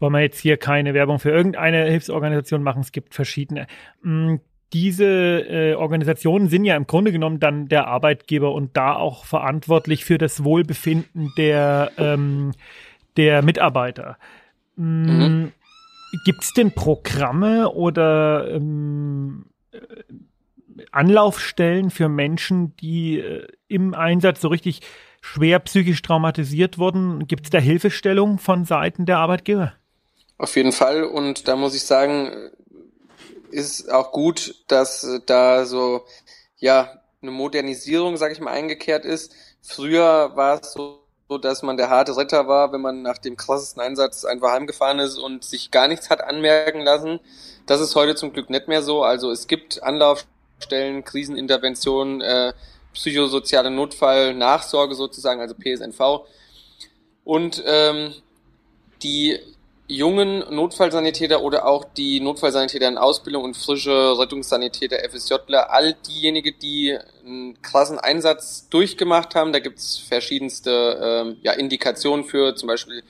Wollen 0.00 0.12
wir 0.12 0.20
jetzt 0.20 0.40
hier 0.40 0.56
keine 0.56 0.92
Werbung 0.92 1.18
für 1.18 1.30
irgendeine 1.30 1.84
Hilfsorganisation 1.84 2.62
machen, 2.62 2.80
es 2.80 2.92
gibt 2.92 3.14
verschiedene. 3.14 3.66
Diese 4.72 5.06
äh, 5.06 5.74
Organisationen 5.74 6.48
sind 6.48 6.64
ja 6.64 6.76
im 6.76 6.86
Grunde 6.86 7.12
genommen 7.12 7.40
dann 7.40 7.68
der 7.68 7.86
Arbeitgeber 7.86 8.52
und 8.52 8.76
da 8.76 8.94
auch 8.94 9.24
verantwortlich 9.24 10.04
für 10.04 10.18
das 10.18 10.44
Wohlbefinden 10.44 11.32
der, 11.38 11.92
ähm, 11.96 12.52
der 13.16 13.42
Mitarbeiter. 13.42 14.18
Mm, 14.76 15.06
mhm. 15.06 15.52
Gibt 16.24 16.42
es 16.42 16.52
denn 16.52 16.72
Programme 16.72 17.70
oder 17.70 18.50
ähm, 18.50 19.46
äh, 19.72 19.78
Anlaufstellen 20.92 21.90
für 21.90 22.08
Menschen, 22.08 22.76
die 22.76 23.20
äh, 23.20 23.46
im 23.68 23.94
Einsatz 23.94 24.40
so 24.40 24.48
richtig 24.48 24.80
schwer 25.20 25.58
psychisch 25.60 26.02
traumatisiert 26.02 26.78
wurden? 26.78 27.26
Gibt 27.26 27.44
es 27.44 27.50
da 27.50 27.58
Hilfestellung 27.58 28.38
von 28.38 28.64
Seiten 28.64 29.06
der 29.06 29.18
Arbeitgeber? 29.18 29.72
Auf 30.38 30.56
jeden 30.56 30.72
Fall. 30.72 31.04
Und 31.04 31.48
da 31.48 31.56
muss 31.56 31.74
ich 31.74 31.82
sagen, 31.82 32.50
ist 33.50 33.90
auch 33.90 34.12
gut, 34.12 34.54
dass 34.68 35.06
da 35.26 35.64
so, 35.64 36.04
ja, 36.58 37.00
eine 37.20 37.30
Modernisierung, 37.30 38.16
sag 38.16 38.32
ich 38.32 38.40
mal, 38.40 38.52
eingekehrt 38.52 39.04
ist. 39.04 39.32
Früher 39.62 40.36
war 40.36 40.60
es 40.60 40.72
so, 40.72 41.00
dass 41.40 41.62
man 41.62 41.76
der 41.76 41.90
harte 41.90 42.16
Retter 42.16 42.48
war, 42.48 42.72
wenn 42.72 42.80
man 42.80 43.02
nach 43.02 43.18
dem 43.18 43.36
krassesten 43.36 43.82
Einsatz 43.82 44.24
einfach 44.24 44.52
heimgefahren 44.52 44.98
ist 44.98 45.18
und 45.18 45.44
sich 45.44 45.70
gar 45.70 45.88
nichts 45.88 46.10
hat 46.10 46.22
anmerken 46.22 46.80
lassen. 46.80 47.20
Das 47.66 47.80
ist 47.80 47.94
heute 47.96 48.14
zum 48.14 48.32
Glück 48.32 48.50
nicht 48.50 48.68
mehr 48.68 48.82
so. 48.82 49.02
Also 49.02 49.30
es 49.30 49.46
gibt 49.46 49.82
Anlaufstellen, 49.82 51.04
Kriseninterventionen, 51.04 52.20
äh, 52.20 52.52
psychosoziale 52.94 53.70
Notfall, 53.70 54.34
Nachsorge 54.34 54.94
sozusagen, 54.94 55.40
also 55.40 55.54
PSNV. 55.54 56.26
Und 57.24 57.62
ähm, 57.66 58.14
die 59.02 59.38
jungen 59.88 60.44
Notfallsanitäter 60.54 61.42
oder 61.42 61.66
auch 61.66 61.84
die 61.84 62.20
Notfallsanitäter 62.20 62.86
in 62.86 62.98
Ausbildung 62.98 63.42
und 63.44 63.56
frische 63.56 64.18
Rettungssanitäter, 64.18 64.98
FSJler, 65.08 65.72
all 65.72 65.94
diejenigen, 66.06 66.54
die 66.60 66.96
einen 67.24 67.60
krassen 67.62 67.98
Einsatz 67.98 68.68
durchgemacht 68.68 69.34
haben. 69.34 69.52
Da 69.52 69.60
gibt's 69.60 69.96
verschiedenste 69.96 71.00
ähm, 71.02 71.36
ja, 71.42 71.52
Indikationen 71.52 72.24
für, 72.26 72.54
zum 72.54 72.66
Beispiel 72.66 73.02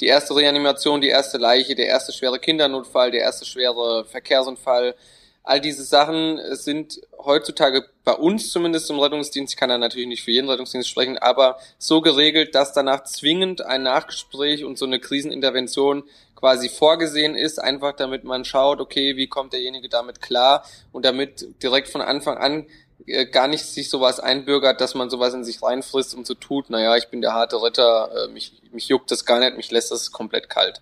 die 0.00 0.06
erste 0.06 0.34
Reanimation, 0.34 1.00
die 1.00 1.08
erste 1.08 1.38
Leiche, 1.38 1.76
der 1.76 1.86
erste 1.86 2.12
schwere 2.12 2.40
Kindernotfall, 2.40 3.12
der 3.12 3.22
erste 3.22 3.44
schwere 3.44 4.04
Verkehrsunfall, 4.04 4.96
All 5.46 5.60
diese 5.60 5.84
Sachen 5.84 6.40
sind 6.56 7.02
heutzutage 7.18 7.84
bei 8.02 8.14
uns 8.14 8.50
zumindest 8.50 8.90
im 8.90 8.98
Rettungsdienst, 8.98 9.52
ich 9.52 9.58
kann 9.58 9.68
da 9.68 9.76
natürlich 9.76 10.08
nicht 10.08 10.24
für 10.24 10.30
jeden 10.30 10.48
Rettungsdienst 10.48 10.88
sprechen, 10.88 11.18
aber 11.18 11.58
so 11.78 12.00
geregelt, 12.00 12.54
dass 12.54 12.72
danach 12.72 13.04
zwingend 13.04 13.60
ein 13.60 13.82
Nachgespräch 13.82 14.64
und 14.64 14.78
so 14.78 14.86
eine 14.86 15.00
Krisenintervention 15.00 16.04
quasi 16.34 16.70
vorgesehen 16.70 17.34
ist, 17.34 17.62
einfach 17.62 17.94
damit 17.94 18.24
man 18.24 18.44
schaut, 18.44 18.80
okay, 18.80 19.16
wie 19.16 19.26
kommt 19.26 19.52
derjenige 19.52 19.90
damit 19.90 20.22
klar 20.22 20.64
und 20.92 21.04
damit 21.04 21.46
direkt 21.62 21.88
von 21.88 22.00
Anfang 22.00 22.38
an 22.38 22.66
äh, 23.06 23.26
gar 23.26 23.48
nicht 23.48 23.64
sich 23.64 23.90
sowas 23.90 24.20
einbürgert, 24.20 24.80
dass 24.80 24.94
man 24.94 25.10
sowas 25.10 25.34
in 25.34 25.44
sich 25.44 25.62
reinfrisst 25.62 26.14
und 26.14 26.26
so 26.26 26.34
tut, 26.34 26.70
naja, 26.70 26.96
ich 26.96 27.08
bin 27.08 27.20
der 27.20 27.34
harte 27.34 27.62
Ritter, 27.62 28.08
äh, 28.14 28.32
mich, 28.32 28.52
mich 28.72 28.88
juckt 28.88 29.10
das 29.10 29.26
gar 29.26 29.40
nicht, 29.40 29.56
mich 29.56 29.70
lässt 29.70 29.90
das 29.90 30.10
komplett 30.10 30.48
kalt. 30.48 30.80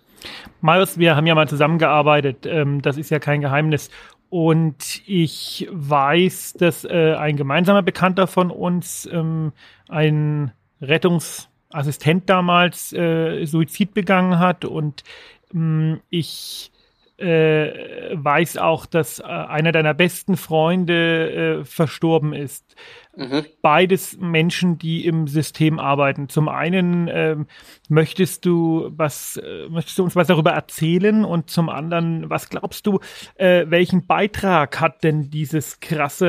Marius, 0.61 0.97
wir 0.97 1.15
haben 1.15 1.27
ja 1.27 1.35
mal 1.35 1.49
zusammengearbeitet, 1.49 2.45
ähm, 2.45 2.81
das 2.81 2.97
ist 2.97 3.09
ja 3.09 3.19
kein 3.19 3.41
Geheimnis. 3.41 3.89
Und 4.33 5.03
ich 5.05 5.67
weiß, 5.71 6.53
dass 6.53 6.85
äh, 6.85 7.13
ein 7.13 7.37
gemeinsamer 7.37 7.83
Bekannter 7.83 8.25
von 8.25 8.49
uns, 8.49 9.07
ähm, 9.11 9.51
ein 9.89 10.51
Rettungsassistent 10.81 12.27
damals, 12.27 12.93
äh, 12.93 13.45
Suizid 13.45 13.93
begangen 13.93 14.39
hat. 14.39 14.65
Und 14.65 15.03
ähm, 15.53 16.01
ich 16.09 16.71
äh, 17.17 18.15
weiß 18.15 18.57
auch, 18.57 18.85
dass 18.85 19.19
äh, 19.19 19.23
einer 19.23 19.71
deiner 19.71 19.93
besten 19.93 20.35
Freunde 20.35 21.59
äh, 21.61 21.65
verstorben 21.65 22.33
ist. 22.33 22.75
Mhm. 23.15 23.45
Beides 23.61 24.17
Menschen, 24.19 24.79
die 24.79 25.05
im 25.05 25.27
System 25.27 25.77
arbeiten. 25.79 26.29
Zum 26.29 26.49
einen 26.49 27.07
ähm, 27.11 27.47
möchtest 27.87 28.45
du 28.45 28.89
was, 28.89 29.37
äh, 29.37 29.69
möchtest 29.69 29.99
du 29.99 30.03
uns 30.03 30.15
was 30.15 30.27
darüber 30.27 30.51
erzählen 30.51 31.23
und 31.23 31.51
zum 31.51 31.69
anderen, 31.69 32.31
was 32.31 32.49
glaubst 32.49 32.87
du, 32.87 32.99
äh, 33.35 33.65
welchen 33.67 34.07
Beitrag 34.07 34.81
hat 34.81 35.03
denn 35.03 35.29
dieses 35.29 35.79
krasse 35.79 36.27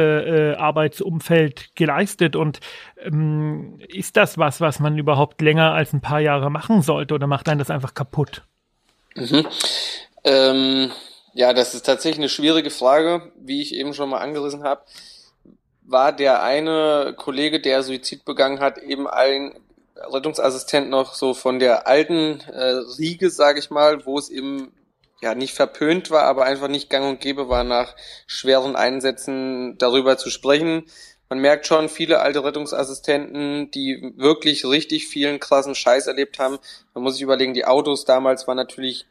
äh, 0.57 0.57
Arbeitsumfeld 0.57 1.75
geleistet 1.75 2.37
und 2.37 2.61
ähm, 3.03 3.79
ist 3.89 4.19
das 4.19 4.37
was, 4.37 4.61
was 4.61 4.81
man 4.81 4.99
überhaupt 4.99 5.41
länger 5.41 5.73
als 5.73 5.95
ein 5.95 6.03
paar 6.03 6.21
Jahre 6.21 6.51
machen 6.51 6.83
sollte 6.83 7.15
oder 7.15 7.27
macht 7.27 7.49
einen 7.49 7.59
das 7.59 7.71
einfach 7.71 7.95
kaputt? 7.95 8.47
Mhm. 9.17 9.47
Ähm, 10.25 10.91
ja, 11.33 11.53
das 11.53 11.75
ist 11.75 11.87
tatsächlich 11.87 12.19
eine 12.19 12.29
schwierige 12.29 12.71
Frage, 12.71 13.33
wie 13.37 13.61
ich 13.63 13.75
eben 13.75 13.95
schon 13.95 14.09
mal 14.09 14.19
angerissen 14.19 14.65
habe 14.65 14.85
war 15.85 16.13
der 16.13 16.43
eine 16.43 17.15
Kollege, 17.17 17.61
der 17.61 17.83
Suizid 17.83 18.25
begangen 18.25 18.61
hat, 18.61 18.79
eben 18.79 19.07
ein 19.07 19.55
Rettungsassistent 19.97 20.91
noch 20.91 21.15
so 21.15 21.35
von 21.35 21.59
der 21.59 21.87
alten 21.87 22.41
äh, 22.41 22.81
Riege, 22.99 23.31
sage 23.31 23.61
ich 23.61 23.71
mal, 23.71 24.05
wo 24.07 24.19
es 24.19 24.29
eben 24.29 24.73
ja 25.21 25.35
nicht 25.35 25.55
verpönt 25.55 26.11
war, 26.11 26.25
aber 26.25 26.45
einfach 26.45 26.69
nicht 26.69 26.91
gang 26.91 27.07
und 27.09 27.21
gäbe 27.21 27.49
war, 27.49 27.65
nach 27.65 27.95
schweren 28.27 28.77
Einsätzen 28.77 29.79
darüber 29.79 30.19
zu 30.19 30.31
sprechen. 30.31 30.85
Man 31.29 31.39
merkt 31.39 31.67
schon, 31.67 31.89
viele 31.89 32.21
alte 32.21 32.45
Rettungsassistenten, 32.45 33.71
die 33.71 34.13
wirklich 34.17 34.65
richtig 34.67 35.07
vielen 35.07 35.41
krassen 35.41 35.75
Scheiß 35.75 36.07
erlebt 36.07 36.39
haben. 36.39 36.59
Man 36.93 37.05
muss 37.05 37.15
sich 37.15 37.23
überlegen, 37.23 37.55
die 37.55 37.65
Autos 37.65 38.05
damals 38.05 38.47
waren 38.47 38.57
natürlich 38.57 39.07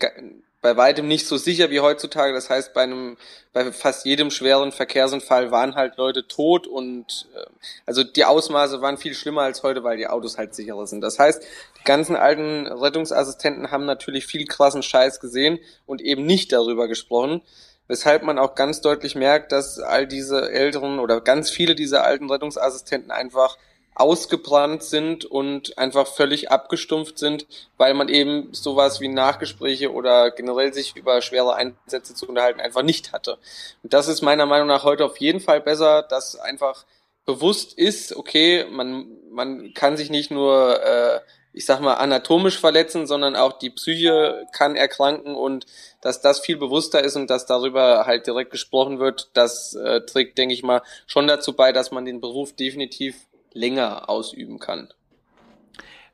bei 0.63 0.78
weitem 0.78 1.10
nicht 1.10 1.28
so 1.28 1.36
sicher 1.36 1.69
wie 1.69 1.82
heutzutage. 1.82 2.34
Das 2.34 2.49
heißt, 2.49 2.73
bei 2.73 2.84
einem, 2.84 3.17
bei 3.52 3.71
fast 3.73 4.06
jedem 4.06 4.32
schweren 4.32 4.71
Verkehrsunfall 4.71 5.52
waren 5.52 5.76
halt 5.76 5.97
Leute 5.97 6.26
tot 6.26 6.67
und 6.67 7.28
äh, 7.36 7.45
also 7.86 8.04
die 8.04 8.23
Ausmaße 8.23 8.82
waren 8.82 8.97
viel 8.97 9.13
schlimmer 9.13 9.41
als 9.41 9.62
heute, 9.62 9.84
weil 9.84 9.97
die 9.97 10.08
Autos 10.08 10.38
halt 10.38 10.56
sicherer 10.56 10.88
sind. 10.88 11.02
Das 11.02 11.19
heißt, 11.19 11.43
die 11.80 11.84
ganzen 11.84 12.15
alten 12.15 12.65
Rettungsassistenten 12.65 13.71
haben 13.71 13.86
natürlich 13.86 14.26
viel 14.26 14.45
krassen 14.45 14.84
Scheiß 14.84 15.19
gesehen 15.19 15.60
und 15.86 16.02
eben 16.02 16.26
nicht 16.26 16.54
darüber 16.54 16.88
gesprochen. 16.88 17.41
Weshalb 17.89 18.23
man 18.23 18.39
auch 18.39 18.56
ganz 18.56 18.80
deutlich 18.80 19.15
merkt, 19.15 19.52
dass 19.52 19.80
all 19.80 20.08
diese 20.08 20.49
älteren 20.49 20.99
oder 20.99 21.19
ganz 21.19 21.49
viele 21.49 21.76
dieser 21.76 22.06
alten 22.06 22.32
Rettungsassistenten 22.32 23.12
einfach 23.12 23.58
ausgebrannt 23.95 24.84
sind 24.84 25.25
und 25.25 25.77
einfach 25.77 26.08
völlig 26.08 26.51
abgestumpft 26.51 27.19
sind, 27.19 27.45
weil 27.77 27.93
man 27.93 28.10
eben 28.10 28.53
sowas 28.53 29.01
wie 29.01 29.08
Nachgespräche 29.08 29.91
oder 29.91 30.32
generell 30.32 30.73
sich 30.73 30.95
über 30.95 31.21
schwere 31.21 31.56
Einsätze 31.56 32.15
zu 32.15 32.27
unterhalten 32.27 32.60
einfach 32.60 32.82
nicht 32.82 33.12
hatte. 33.12 33.38
Und 33.84 33.93
das 33.93 34.08
ist 34.08 34.21
meiner 34.21 34.45
Meinung 34.45 34.67
nach 34.67 34.84
heute 34.84 35.06
auf 35.06 35.17
jeden 35.17 35.39
Fall 35.39 35.62
besser, 35.62 36.01
dass 36.01 36.36
einfach 36.36 36.86
bewusst 37.25 37.77
ist, 37.77 38.15
okay, 38.15 38.65
man, 38.69 39.08
man 39.32 39.73
kann 39.73 39.95
sich 39.95 40.10
nicht 40.10 40.32
nur, 40.32 40.84
äh, 40.84 41.19
ich 41.53 41.65
sag 41.65 41.79
mal, 41.79 41.93
anatomisch 41.93 42.60
verletzen, 42.60 43.08
sondern 43.08 43.36
auch 43.36 43.53
die 43.53 43.69
Psyche 43.69 44.45
kann 44.51 44.75
erkranken 44.75 45.36
und 45.36 45.65
dass 46.01 46.19
das 46.19 46.39
viel 46.39 46.58
bewusster 46.58 47.03
ist 47.03 47.15
und 47.15 47.29
dass 47.29 47.45
darüber 47.45 48.06
halt 48.06 48.27
direkt 48.27 48.51
gesprochen 48.51 48.99
wird, 48.99 49.29
das 49.34 49.75
äh, 49.75 50.01
trägt, 50.01 50.38
denke 50.38 50.53
ich 50.53 50.63
mal, 50.63 50.82
schon 51.06 51.27
dazu 51.27 51.53
bei, 51.53 51.71
dass 51.71 51.91
man 51.91 52.06
den 52.06 52.19
Beruf 52.19 52.53
definitiv 52.53 53.15
länger 53.54 54.10
ausüben 54.10 54.60
kann. 54.60 54.89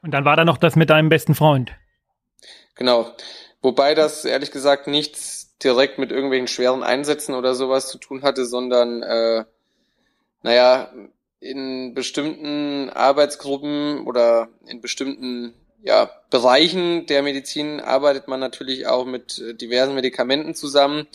Und 0.01 0.11
dann 0.11 0.25
war 0.25 0.35
da 0.35 0.45
noch 0.45 0.57
das 0.57 0.75
mit 0.75 0.89
deinem 0.89 1.09
besten 1.09 1.35
Freund. 1.35 1.71
Genau. 2.75 3.11
Wobei 3.61 3.95
das 3.95 4.23
ehrlich 4.23 4.51
gesagt 4.51 4.87
nichts 4.87 5.57
direkt 5.61 5.97
mit 5.97 6.11
irgendwelchen 6.11 6.47
schweren 6.47 6.83
Einsätzen 6.83 7.35
oder 7.35 7.53
sowas 7.53 7.89
zu 7.89 7.97
tun 7.97 8.21
hatte, 8.23 8.45
sondern 8.45 9.03
äh, 9.03 9.43
naja, 10.41 10.89
in 11.41 11.93
bestimmten 11.93 12.89
Arbeitsgruppen 12.89 14.05
oder 14.05 14.49
in 14.67 14.81
bestimmten 14.81 15.53
ja, 15.81 16.09
Bereichen 16.29 17.05
der 17.05 17.23
Medizin 17.23 17.79
arbeitet 17.79 18.27
man 18.27 18.39
natürlich 18.39 18.87
auch 18.87 19.05
mit 19.05 19.41
diversen 19.61 19.95
Medikamenten 19.95 20.55
zusammen. 20.55 21.07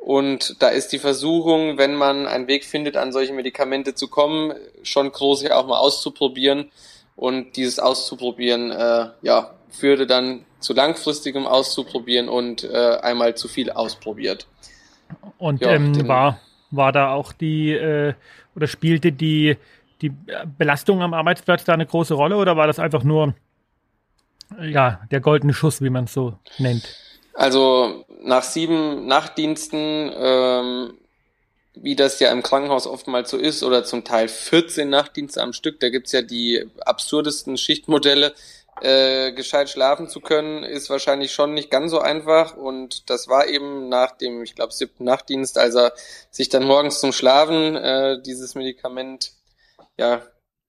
Und 0.00 0.56
da 0.62 0.68
ist 0.68 0.92
die 0.92 0.98
Versuchung, 0.98 1.76
wenn 1.76 1.94
man 1.94 2.26
einen 2.26 2.48
Weg 2.48 2.64
findet, 2.64 2.96
an 2.96 3.12
solche 3.12 3.34
Medikamente 3.34 3.94
zu 3.94 4.08
kommen, 4.08 4.54
schon 4.82 5.12
groß, 5.12 5.42
ja 5.42 5.56
auch 5.56 5.66
mal 5.66 5.78
auszuprobieren. 5.78 6.70
Und 7.16 7.56
dieses 7.56 7.78
Auszuprobieren, 7.78 8.70
äh, 8.70 9.08
ja, 9.20 9.54
führte 9.68 10.06
dann 10.06 10.46
zu 10.58 10.72
langfristigem 10.72 11.46
Auszuprobieren 11.46 12.30
und 12.30 12.64
äh, 12.64 12.96
einmal 13.02 13.34
zu 13.34 13.46
viel 13.46 13.70
ausprobiert. 13.70 14.46
Und 15.38 15.60
ja, 15.60 15.72
ähm, 15.72 16.08
war, 16.08 16.40
war 16.70 16.92
da 16.92 17.12
auch 17.12 17.34
die, 17.34 17.72
äh, 17.72 18.14
oder 18.56 18.68
spielte 18.68 19.12
die, 19.12 19.58
die 20.00 20.12
Belastung 20.58 21.02
am 21.02 21.12
Arbeitsplatz 21.12 21.64
da 21.64 21.74
eine 21.74 21.86
große 21.86 22.14
Rolle 22.14 22.36
oder 22.36 22.56
war 22.56 22.66
das 22.66 22.78
einfach 22.78 23.04
nur, 23.04 23.34
ja, 24.60 25.00
der 25.10 25.20
goldene 25.20 25.52
Schuss, 25.52 25.82
wie 25.82 25.90
man 25.90 26.04
es 26.04 26.14
so 26.14 26.38
nennt? 26.58 26.96
Also 27.34 28.04
nach 28.22 28.42
sieben 28.42 29.06
Nachtdiensten, 29.06 30.12
ähm, 30.14 30.98
wie 31.74 31.96
das 31.96 32.20
ja 32.20 32.30
im 32.30 32.42
Krankenhaus 32.42 32.86
oftmals 32.86 33.30
so 33.30 33.36
ist, 33.36 33.62
oder 33.62 33.84
zum 33.84 34.04
Teil 34.04 34.28
14 34.28 34.88
Nachtdienste 34.88 35.40
am 35.42 35.52
Stück, 35.52 35.80
da 35.80 35.88
gibt's 35.88 36.12
ja 36.12 36.22
die 36.22 36.68
absurdesten 36.80 37.56
Schichtmodelle, 37.56 38.34
äh, 38.82 39.32
gescheit 39.32 39.68
schlafen 39.68 40.08
zu 40.08 40.20
können, 40.20 40.62
ist 40.64 40.90
wahrscheinlich 40.90 41.32
schon 41.32 41.54
nicht 41.54 41.70
ganz 41.70 41.90
so 41.90 41.98
einfach. 41.98 42.56
Und 42.56 43.10
das 43.10 43.28
war 43.28 43.46
eben 43.46 43.88
nach 43.88 44.12
dem, 44.12 44.42
ich 44.42 44.54
glaube, 44.54 44.72
siebten 44.72 45.04
Nachtdienst, 45.04 45.58
als 45.58 45.74
er 45.74 45.92
sich 46.30 46.48
dann 46.48 46.64
morgens 46.64 47.00
zum 47.00 47.12
Schlafen 47.12 47.76
äh, 47.76 48.22
dieses 48.22 48.54
Medikament 48.54 49.32
ja 49.98 50.22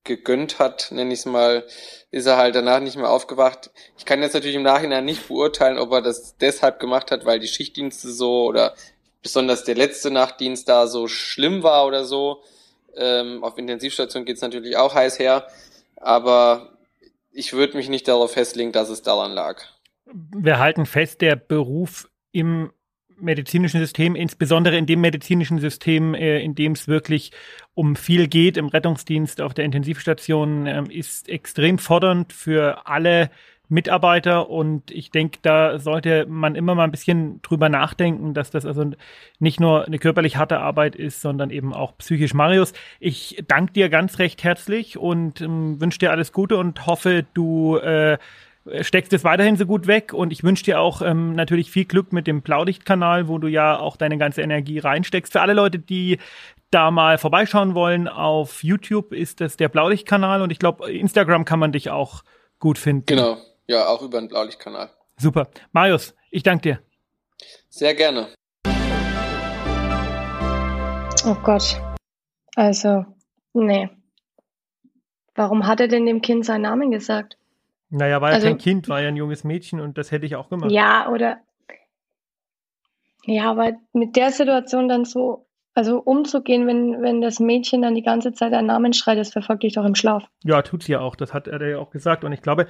gegönnt 0.03 0.59
hat, 0.59 0.91
nenne 0.91 1.13
ich 1.13 1.19
es 1.19 1.25
mal, 1.25 1.65
ist 2.09 2.25
er 2.25 2.37
halt 2.37 2.55
danach 2.55 2.79
nicht 2.79 2.97
mehr 2.97 3.09
aufgewacht. 3.09 3.71
Ich 3.97 4.05
kann 4.05 4.21
jetzt 4.21 4.33
natürlich 4.33 4.55
im 4.55 4.63
Nachhinein 4.63 5.05
nicht 5.05 5.27
beurteilen, 5.27 5.77
ob 5.77 5.91
er 5.91 6.01
das 6.01 6.37
deshalb 6.37 6.79
gemacht 6.79 7.11
hat, 7.11 7.25
weil 7.25 7.39
die 7.39 7.47
Schichtdienste 7.47 8.09
so 8.09 8.45
oder 8.45 8.73
besonders 9.21 9.63
der 9.63 9.75
letzte 9.75 10.11
Nachtdienst 10.11 10.67
da 10.67 10.87
so 10.87 11.07
schlimm 11.07 11.63
war 11.63 11.85
oder 11.85 12.05
so. 12.05 12.43
Ähm, 12.95 13.43
auf 13.43 13.57
Intensivstation 13.57 14.25
geht's 14.25 14.41
natürlich 14.41 14.75
auch 14.75 14.95
heiß 14.95 15.19
her, 15.19 15.47
aber 15.95 16.77
ich 17.31 17.53
würde 17.53 17.77
mich 17.77 17.87
nicht 17.87 18.07
darauf 18.07 18.33
festlegen, 18.33 18.71
dass 18.71 18.89
es 18.89 19.03
daran 19.03 19.31
lag. 19.31 19.61
Wir 20.05 20.59
halten 20.59 20.85
fest, 20.85 21.21
der 21.21 21.35
Beruf 21.35 22.09
im 22.31 22.73
medizinischen 23.21 23.79
System, 23.79 24.15
insbesondere 24.15 24.77
in 24.77 24.85
dem 24.85 25.01
medizinischen 25.01 25.59
System, 25.59 26.13
äh, 26.13 26.39
in 26.39 26.55
dem 26.55 26.73
es 26.73 26.87
wirklich 26.87 27.31
um 27.73 27.95
viel 27.95 28.27
geht, 28.27 28.57
im 28.57 28.67
Rettungsdienst 28.67 29.41
auf 29.41 29.53
der 29.53 29.65
Intensivstation, 29.65 30.67
äh, 30.67 30.83
ist 30.89 31.29
extrem 31.29 31.77
fordernd 31.77 32.33
für 32.33 32.87
alle 32.87 33.29
Mitarbeiter 33.71 34.49
und 34.49 34.91
ich 34.91 35.11
denke, 35.11 35.39
da 35.41 35.79
sollte 35.79 36.25
man 36.27 36.55
immer 36.55 36.75
mal 36.75 36.83
ein 36.83 36.91
bisschen 36.91 37.41
drüber 37.41 37.69
nachdenken, 37.69 38.33
dass 38.33 38.51
das 38.51 38.65
also 38.65 38.91
nicht 39.39 39.61
nur 39.61 39.85
eine 39.85 39.97
körperlich 39.97 40.35
harte 40.35 40.59
Arbeit 40.59 40.93
ist, 40.93 41.21
sondern 41.21 41.51
eben 41.51 41.73
auch 41.73 41.97
psychisch. 41.97 42.33
Marius, 42.33 42.73
ich 42.99 43.41
danke 43.47 43.71
dir 43.71 43.87
ganz 43.87 44.19
recht 44.19 44.43
herzlich 44.43 44.97
und 44.97 45.39
ähm, 45.39 45.79
wünsche 45.79 45.99
dir 45.99 46.11
alles 46.11 46.33
Gute 46.33 46.57
und 46.57 46.85
hoffe, 46.85 47.25
du 47.33 47.77
äh, 47.77 48.17
steckst 48.81 49.13
es 49.13 49.23
weiterhin 49.23 49.57
so 49.57 49.65
gut 49.65 49.87
weg 49.87 50.13
und 50.13 50.31
ich 50.31 50.43
wünsche 50.43 50.63
dir 50.63 50.79
auch 50.79 51.01
ähm, 51.01 51.33
natürlich 51.33 51.71
viel 51.71 51.85
Glück 51.85 52.13
mit 52.13 52.27
dem 52.27 52.41
Blaulichtkanal, 52.41 53.27
wo 53.27 53.37
du 53.37 53.47
ja 53.47 53.79
auch 53.79 53.97
deine 53.97 54.17
ganze 54.17 54.41
Energie 54.41 54.79
reinsteckst. 54.79 55.33
Für 55.33 55.41
alle 55.41 55.53
Leute, 55.53 55.79
die 55.79 56.19
da 56.69 56.91
mal 56.91 57.17
vorbeischauen 57.17 57.75
wollen, 57.75 58.07
auf 58.07 58.63
YouTube 58.63 59.13
ist 59.13 59.41
das 59.41 59.57
der 59.57 59.69
Blaulichtkanal 59.69 60.41
und 60.41 60.51
ich 60.51 60.59
glaube, 60.59 60.91
Instagram 60.91 61.45
kann 61.45 61.59
man 61.59 61.71
dich 61.71 61.89
auch 61.89 62.23
gut 62.59 62.77
finden. 62.77 63.05
Genau, 63.07 63.37
ja, 63.67 63.87
auch 63.87 64.01
über 64.01 64.19
den 64.19 64.29
Blaulichtkanal. 64.29 64.89
Super. 65.17 65.49
Marius, 65.71 66.15
ich 66.29 66.43
danke 66.43 66.61
dir. 66.61 66.79
Sehr 67.69 67.95
gerne. 67.95 68.29
Oh 71.25 71.35
Gott. 71.43 71.79
Also, 72.55 73.05
nee. 73.53 73.89
Warum 75.35 75.67
hat 75.67 75.79
er 75.79 75.87
denn 75.87 76.05
dem 76.05 76.21
Kind 76.21 76.45
seinen 76.45 76.63
Namen 76.63 76.91
gesagt? 76.91 77.37
Naja, 77.91 78.21
war 78.21 78.29
ja 78.29 78.35
also, 78.35 78.47
kein 78.47 78.57
Kind, 78.57 78.89
war 78.89 79.01
ja 79.01 79.09
ein 79.09 79.17
junges 79.17 79.43
Mädchen 79.43 79.81
und 79.81 79.97
das 79.97 80.11
hätte 80.11 80.25
ich 80.25 80.35
auch 80.35 80.49
gemacht. 80.49 80.71
Ja, 80.71 81.09
oder. 81.09 81.41
Ja, 83.25 83.51
aber 83.51 83.73
mit 83.93 84.15
der 84.15 84.31
Situation 84.31 84.87
dann 84.87 85.03
so, 85.03 85.45
also 85.73 85.99
umzugehen, 85.99 86.67
wenn, 86.67 87.01
wenn 87.01 87.21
das 87.21 87.39
Mädchen 87.39 87.81
dann 87.81 87.93
die 87.93 88.01
ganze 88.01 88.31
Zeit 88.31 88.53
einen 88.53 88.67
Namen 88.67 88.93
schreit, 88.93 89.17
das 89.17 89.31
verfolgt 89.31 89.63
dich 89.63 89.73
doch 89.73 89.85
im 89.85 89.95
Schlaf. 89.95 90.23
Ja, 90.43 90.61
tut 90.61 90.83
sie 90.83 90.93
ja 90.93 91.01
auch. 91.01 91.15
Das 91.15 91.33
hat 91.33 91.47
er 91.47 91.67
ja 91.67 91.77
auch 91.77 91.91
gesagt. 91.91 92.23
Und 92.23 92.31
ich 92.31 92.41
glaube, 92.41 92.67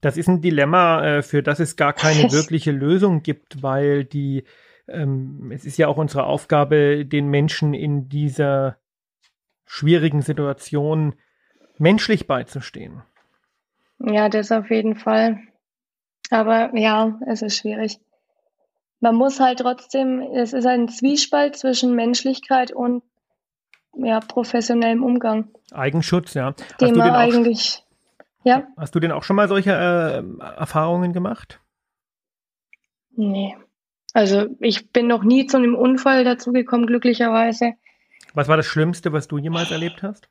das 0.00 0.16
ist 0.16 0.28
ein 0.28 0.40
Dilemma, 0.40 1.04
äh, 1.04 1.22
für 1.22 1.42
das 1.42 1.58
es 1.58 1.74
gar 1.76 1.92
keine 1.92 2.22
wirkliche 2.32 2.70
Lösung 2.70 3.22
gibt, 3.22 3.62
weil 3.64 4.04
die, 4.04 4.44
ähm, 4.86 5.50
es 5.52 5.64
ist 5.64 5.76
ja 5.76 5.88
auch 5.88 5.96
unsere 5.96 6.24
Aufgabe, 6.24 7.04
den 7.04 7.26
Menschen 7.26 7.74
in 7.74 8.08
dieser 8.08 8.76
schwierigen 9.66 10.22
Situation 10.22 11.14
menschlich 11.78 12.28
beizustehen. 12.28 13.02
Ja, 13.98 14.28
das 14.28 14.52
auf 14.52 14.70
jeden 14.70 14.96
Fall. 14.96 15.40
Aber 16.30 16.76
ja, 16.76 17.18
es 17.26 17.42
ist 17.42 17.58
schwierig. 17.58 17.98
Man 19.00 19.16
muss 19.16 19.40
halt 19.40 19.58
trotzdem, 19.58 20.20
es 20.20 20.52
ist 20.52 20.66
ein 20.66 20.88
Zwiespalt 20.88 21.56
zwischen 21.56 21.94
Menschlichkeit 21.94 22.72
und 22.72 23.02
ja, 23.94 24.20
professionellem 24.20 25.02
Umgang. 25.02 25.50
Eigenschutz, 25.72 26.34
ja. 26.34 26.54
Den 26.80 26.96
man 26.96 27.10
eigentlich, 27.10 27.84
ja. 28.44 28.66
Hast 28.76 28.94
du 28.94 29.00
denn 29.00 29.12
auch 29.12 29.24
schon 29.24 29.36
mal 29.36 29.48
solche 29.48 29.72
äh, 29.72 30.44
Erfahrungen 30.56 31.12
gemacht? 31.12 31.60
Nee. 33.14 33.56
Also 34.14 34.46
ich 34.60 34.90
bin 34.92 35.06
noch 35.06 35.22
nie 35.22 35.46
zu 35.46 35.56
einem 35.56 35.74
Unfall 35.74 36.24
dazugekommen, 36.24 36.86
glücklicherweise. 36.86 37.74
Was 38.34 38.48
war 38.48 38.56
das 38.56 38.66
Schlimmste, 38.66 39.12
was 39.12 39.28
du 39.28 39.38
jemals 39.38 39.70
erlebt 39.70 40.02
hast? 40.02 40.28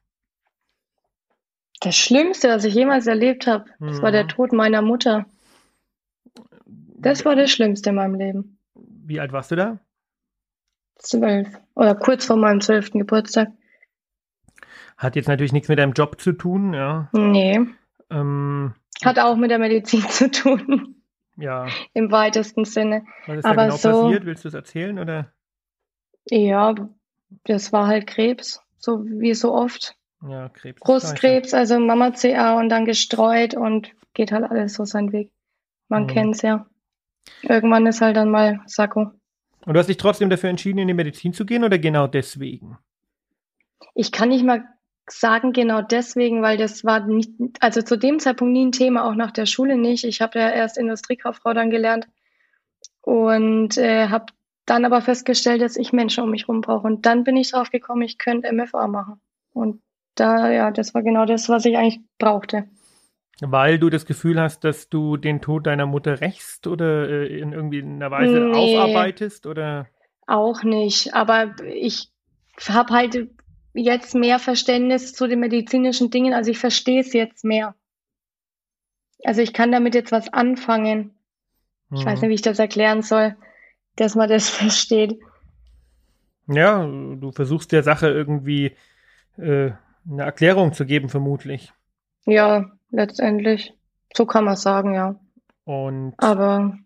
Das 1.81 1.95
Schlimmste, 1.95 2.49
was 2.49 2.63
ich 2.63 2.75
jemals 2.75 3.07
erlebt 3.07 3.47
habe, 3.47 3.65
mhm. 3.79 3.87
das 3.87 4.01
war 4.01 4.11
der 4.11 4.23
mhm. 4.23 4.29
Tod 4.29 4.53
meiner 4.53 4.81
Mutter. 4.81 5.25
Das 6.65 7.25
war 7.25 7.35
das 7.35 7.51
Schlimmste 7.51 7.89
in 7.89 7.95
meinem 7.95 8.15
Leben. 8.15 8.57
Wie 8.75 9.19
alt 9.19 9.33
warst 9.33 9.51
du 9.51 9.55
da? 9.55 9.79
Zwölf. 10.97 11.49
Oder 11.73 11.95
kurz 11.95 12.25
vor 12.25 12.37
meinem 12.37 12.61
zwölften 12.61 12.99
Geburtstag. 12.99 13.49
Hat 14.95 15.15
jetzt 15.15 15.27
natürlich 15.27 15.51
nichts 15.51 15.67
mit 15.67 15.79
deinem 15.79 15.93
Job 15.93 16.21
zu 16.21 16.33
tun, 16.33 16.75
ja? 16.75 17.09
Nee. 17.13 17.59
Ähm, 18.11 18.75
Hat 19.03 19.17
auch 19.17 19.35
mit 19.35 19.49
der 19.49 19.57
Medizin 19.57 20.07
zu 20.07 20.29
tun. 20.29 21.01
Ja. 21.37 21.65
Im 21.93 22.11
weitesten 22.11 22.65
Sinne. 22.65 23.05
Was 23.25 23.39
ist 23.39 23.45
Aber 23.45 23.55
da 23.55 23.63
genau 23.65 23.77
so, 23.77 24.03
passiert? 24.03 24.25
Willst 24.25 24.43
du 24.43 24.49
es 24.49 24.53
erzählen, 24.53 24.99
oder? 24.99 25.31
Ja, 26.29 26.75
das 27.45 27.73
war 27.73 27.87
halt 27.87 28.05
Krebs. 28.05 28.61
So 28.77 29.03
wie 29.03 29.33
so 29.33 29.53
oft. 29.53 29.95
Ja, 30.27 30.49
Krebs. 30.49 30.79
Brustkrebs, 30.81 31.53
also 31.53 31.79
Mama 31.79 32.11
CA 32.11 32.59
und 32.59 32.69
dann 32.69 32.85
gestreut 32.85 33.55
und 33.55 33.91
geht 34.13 34.31
halt 34.31 34.43
alles 34.43 34.73
so 34.73 34.85
seinen 34.85 35.11
Weg. 35.11 35.31
Man 35.87 36.03
mhm. 36.03 36.07
kennt's 36.07 36.41
ja. 36.41 36.65
irgendwann 37.41 37.87
ist 37.87 38.01
halt 38.01 38.17
dann 38.17 38.29
mal 38.29 38.61
Sakko. 38.65 39.11
Und 39.65 39.73
du 39.73 39.79
hast 39.79 39.87
dich 39.87 39.97
trotzdem 39.97 40.29
dafür 40.29 40.49
entschieden, 40.49 40.79
in 40.79 40.87
die 40.87 40.93
Medizin 40.93 41.33
zu 41.33 41.45
gehen 41.45 41.63
oder 41.63 41.77
genau 41.77 42.07
deswegen? 42.07 42.77
Ich 43.93 44.11
kann 44.11 44.29
nicht 44.29 44.43
mal 44.43 44.63
sagen, 45.09 45.53
genau 45.53 45.81
deswegen, 45.81 46.41
weil 46.41 46.57
das 46.57 46.85
war 46.85 47.05
nicht, 47.05 47.31
also 47.59 47.81
zu 47.81 47.97
dem 47.97 48.19
Zeitpunkt 48.19 48.53
nie 48.53 48.65
ein 48.65 48.71
Thema, 48.71 49.05
auch 49.05 49.15
nach 49.15 49.31
der 49.31 49.45
Schule 49.45 49.77
nicht. 49.77 50.03
Ich 50.03 50.21
habe 50.21 50.39
ja 50.39 50.49
erst 50.49 50.77
Industriekauffrau 50.77 51.53
dann 51.53 51.69
gelernt 51.69 52.07
und 53.01 53.77
äh, 53.77 54.07
habe 54.07 54.27
dann 54.65 54.85
aber 54.85 55.01
festgestellt, 55.01 55.61
dass 55.61 55.75
ich 55.75 55.91
Menschen 55.91 56.23
um 56.23 56.31
mich 56.31 56.43
herum 56.43 56.61
brauche. 56.61 56.87
Und 56.87 57.05
dann 57.05 57.23
bin 57.23 57.35
ich 57.35 57.51
drauf 57.51 57.71
gekommen, 57.71 58.03
ich 58.03 58.17
könnte 58.17 58.51
MFA 58.51 58.87
machen. 58.87 59.19
Und 59.53 59.81
da, 60.15 60.51
ja, 60.51 60.71
das 60.71 60.93
war 60.93 61.03
genau 61.03 61.25
das, 61.25 61.49
was 61.49 61.65
ich 61.65 61.77
eigentlich 61.77 62.01
brauchte. 62.17 62.65
Weil 63.41 63.79
du 63.79 63.89
das 63.89 64.05
Gefühl 64.05 64.39
hast, 64.39 64.63
dass 64.63 64.89
du 64.89 65.17
den 65.17 65.41
Tod 65.41 65.65
deiner 65.65 65.87
Mutter 65.87 66.21
rächst 66.21 66.67
oder 66.67 67.09
äh, 67.09 67.39
in 67.39 67.53
irgendwie 67.53 67.81
einer 67.81 68.11
Weise 68.11 68.39
nee, 68.39 68.77
aufarbeitest 68.77 69.47
oder? 69.47 69.87
Auch 70.27 70.63
nicht. 70.63 71.15
Aber 71.15 71.55
ich 71.65 72.09
habe 72.67 72.93
halt 72.93 73.29
jetzt 73.73 74.13
mehr 74.13 74.37
Verständnis 74.37 75.13
zu 75.13 75.27
den 75.27 75.39
medizinischen 75.39 76.11
Dingen. 76.11 76.33
Also 76.33 76.51
ich 76.51 76.59
verstehe 76.59 77.01
es 77.01 77.13
jetzt 77.13 77.43
mehr. 77.43 77.73
Also 79.23 79.41
ich 79.41 79.53
kann 79.53 79.71
damit 79.71 79.95
jetzt 79.95 80.11
was 80.11 80.31
anfangen. 80.31 81.15
Ich 81.91 82.05
weiß 82.05 82.21
mhm. 82.21 82.27
nicht, 82.27 82.29
wie 82.29 82.35
ich 82.35 82.41
das 82.41 82.59
erklären 82.59 83.01
soll, 83.01 83.35
dass 83.95 84.15
man 84.15 84.29
das 84.29 84.49
versteht. 84.51 85.19
Ja, 86.47 86.85
du 86.85 87.31
versuchst 87.31 87.71
der 87.71 87.81
Sache 87.81 88.09
irgendwie 88.09 88.75
äh, 89.37 89.71
eine 90.09 90.23
Erklärung 90.23 90.73
zu 90.73 90.85
geben, 90.85 91.09
vermutlich. 91.09 91.73
Ja, 92.25 92.71
letztendlich. 92.89 93.73
So 94.15 94.25
kann 94.25 94.45
man 94.45 94.55
sagen, 94.55 94.93
ja. 94.93 95.19
Und. 95.63 96.13
Aber 96.17 96.77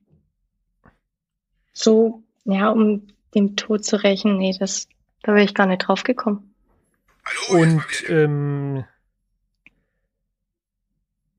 so, 1.74 2.24
ja, 2.46 2.70
um 2.70 3.08
den 3.34 3.56
Tod 3.56 3.84
zu 3.84 3.98
rächen, 3.98 4.38
nee, 4.38 4.56
das, 4.58 4.88
da 5.24 5.34
wäre 5.34 5.44
ich 5.44 5.54
gar 5.54 5.68
nicht 5.68 5.80
drauf 5.80 6.04
gekommen. 6.04 6.54
Und 7.50 7.86
ähm, 8.08 8.86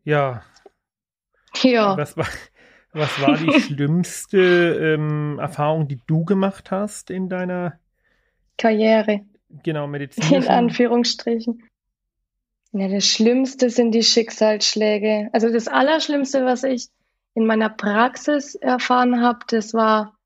ja. 0.04 0.42
Ja. 1.62 1.96
Was 1.96 2.16
war, 2.16 2.26
was 2.92 3.20
war 3.20 3.36
die 3.36 3.60
schlimmste 3.60 4.94
ähm, 4.94 5.38
Erfahrung, 5.38 5.88
die 5.88 6.00
du 6.06 6.24
gemacht 6.24 6.70
hast 6.70 7.10
in 7.10 7.28
deiner 7.28 7.78
Karriere? 8.58 9.22
Genau, 9.48 9.86
Medizin. 9.86 10.42
In 10.42 10.48
Anführungsstrichen. 10.48 11.62
Ja, 12.72 12.88
das 12.88 13.06
Schlimmste 13.06 13.70
sind 13.70 13.92
die 13.92 14.02
Schicksalsschläge. 14.02 15.30
Also 15.32 15.50
das 15.50 15.68
Allerschlimmste, 15.68 16.44
was 16.44 16.62
ich 16.62 16.88
in 17.34 17.46
meiner 17.46 17.70
Praxis 17.70 18.54
erfahren 18.54 19.22
habe, 19.22 19.40
das 19.48 19.72
war 19.72 20.16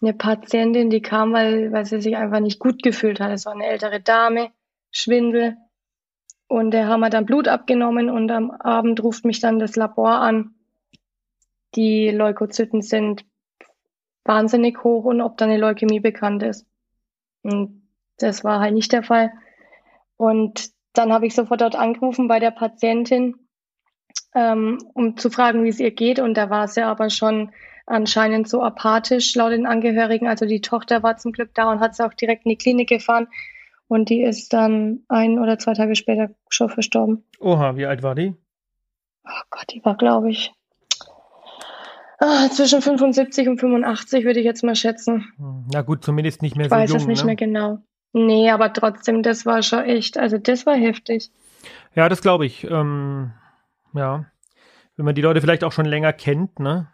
eine 0.00 0.12
Patientin, 0.12 0.90
die 0.90 1.02
kam, 1.02 1.32
weil, 1.32 1.72
weil 1.72 1.84
sie 1.86 2.00
sich 2.00 2.16
einfach 2.16 2.40
nicht 2.40 2.58
gut 2.58 2.82
gefühlt 2.82 3.20
hat. 3.20 3.32
Es 3.32 3.46
war 3.46 3.54
eine 3.54 3.66
ältere 3.66 4.00
Dame, 4.00 4.50
Schwindel. 4.90 5.56
Und 6.46 6.70
der 6.70 6.88
haben 6.88 7.00
wir 7.00 7.10
dann 7.10 7.26
Blut 7.26 7.48
abgenommen 7.48 8.08
und 8.08 8.30
am 8.30 8.50
Abend 8.50 9.02
ruft 9.02 9.24
mich 9.24 9.40
dann 9.40 9.58
das 9.58 9.76
Labor 9.76 10.20
an. 10.20 10.54
Die 11.74 12.10
Leukozyten 12.10 12.80
sind 12.80 13.24
wahnsinnig 14.24 14.82
hoch 14.82 15.04
und 15.04 15.20
ob 15.20 15.36
da 15.36 15.44
eine 15.44 15.58
Leukämie 15.58 16.00
bekannt 16.00 16.42
ist. 16.42 16.66
Und 17.42 17.77
das 18.18 18.44
war 18.44 18.60
halt 18.60 18.74
nicht 18.74 18.92
der 18.92 19.02
Fall. 19.02 19.32
Und 20.16 20.70
dann 20.92 21.12
habe 21.12 21.26
ich 21.26 21.34
sofort 21.34 21.60
dort 21.60 21.76
angerufen 21.76 22.28
bei 22.28 22.40
der 22.40 22.50
Patientin, 22.50 23.36
ähm, 24.34 24.78
um 24.94 25.16
zu 25.16 25.30
fragen, 25.30 25.64
wie 25.64 25.68
es 25.68 25.80
ihr 25.80 25.92
geht. 25.92 26.18
Und 26.18 26.34
da 26.34 26.50
war 26.50 26.68
sie 26.68 26.82
aber 26.82 27.10
schon 27.10 27.52
anscheinend 27.86 28.48
so 28.48 28.62
apathisch 28.62 29.34
laut 29.34 29.52
den 29.52 29.66
Angehörigen. 29.66 30.28
Also 30.28 30.44
die 30.44 30.60
Tochter 30.60 31.02
war 31.02 31.16
zum 31.16 31.32
Glück 31.32 31.54
da 31.54 31.70
und 31.70 31.80
hat 31.80 31.94
sie 31.94 32.04
auch 32.04 32.14
direkt 32.14 32.44
in 32.44 32.50
die 32.50 32.58
Klinik 32.58 32.88
gefahren. 32.88 33.28
Und 33.86 34.10
die 34.10 34.22
ist 34.22 34.52
dann 34.52 35.04
ein 35.08 35.38
oder 35.38 35.58
zwei 35.58 35.72
Tage 35.72 35.94
später 35.94 36.30
schon 36.50 36.68
verstorben. 36.68 37.24
Oha, 37.40 37.76
wie 37.76 37.86
alt 37.86 38.02
war 38.02 38.14
die? 38.14 38.34
Oh 39.24 39.42
Gott, 39.50 39.66
die 39.72 39.84
war, 39.84 39.96
glaube 39.96 40.30
ich, 40.30 40.52
ah, 42.18 42.48
zwischen 42.50 42.82
75 42.82 43.48
und 43.48 43.58
85, 43.58 44.24
würde 44.24 44.40
ich 44.40 44.44
jetzt 44.44 44.64
mal 44.64 44.74
schätzen. 44.74 45.32
Hm, 45.36 45.66
na 45.72 45.82
gut, 45.82 46.04
zumindest 46.04 46.42
nicht 46.42 46.56
mehr 46.56 46.66
ich 46.66 46.70
so 46.70 46.76
weiß 46.76 46.90
jung. 46.90 46.98
es 46.98 47.06
nicht 47.06 47.20
ne? 47.20 47.26
mehr 47.26 47.36
genau. 47.36 47.78
Nee, 48.12 48.50
aber 48.50 48.72
trotzdem, 48.72 49.22
das 49.22 49.46
war 49.46 49.62
schon 49.62 49.84
echt, 49.84 50.18
also 50.18 50.38
das 50.38 50.66
war 50.66 50.74
heftig. 50.74 51.30
Ja, 51.94 52.08
das 52.08 52.22
glaube 52.22 52.46
ich. 52.46 52.64
Ähm, 52.64 53.32
ja, 53.94 54.26
wenn 54.96 55.04
man 55.04 55.14
die 55.14 55.22
Leute 55.22 55.40
vielleicht 55.40 55.64
auch 55.64 55.72
schon 55.72 55.86
länger 55.86 56.12
kennt, 56.12 56.58
ne? 56.58 56.88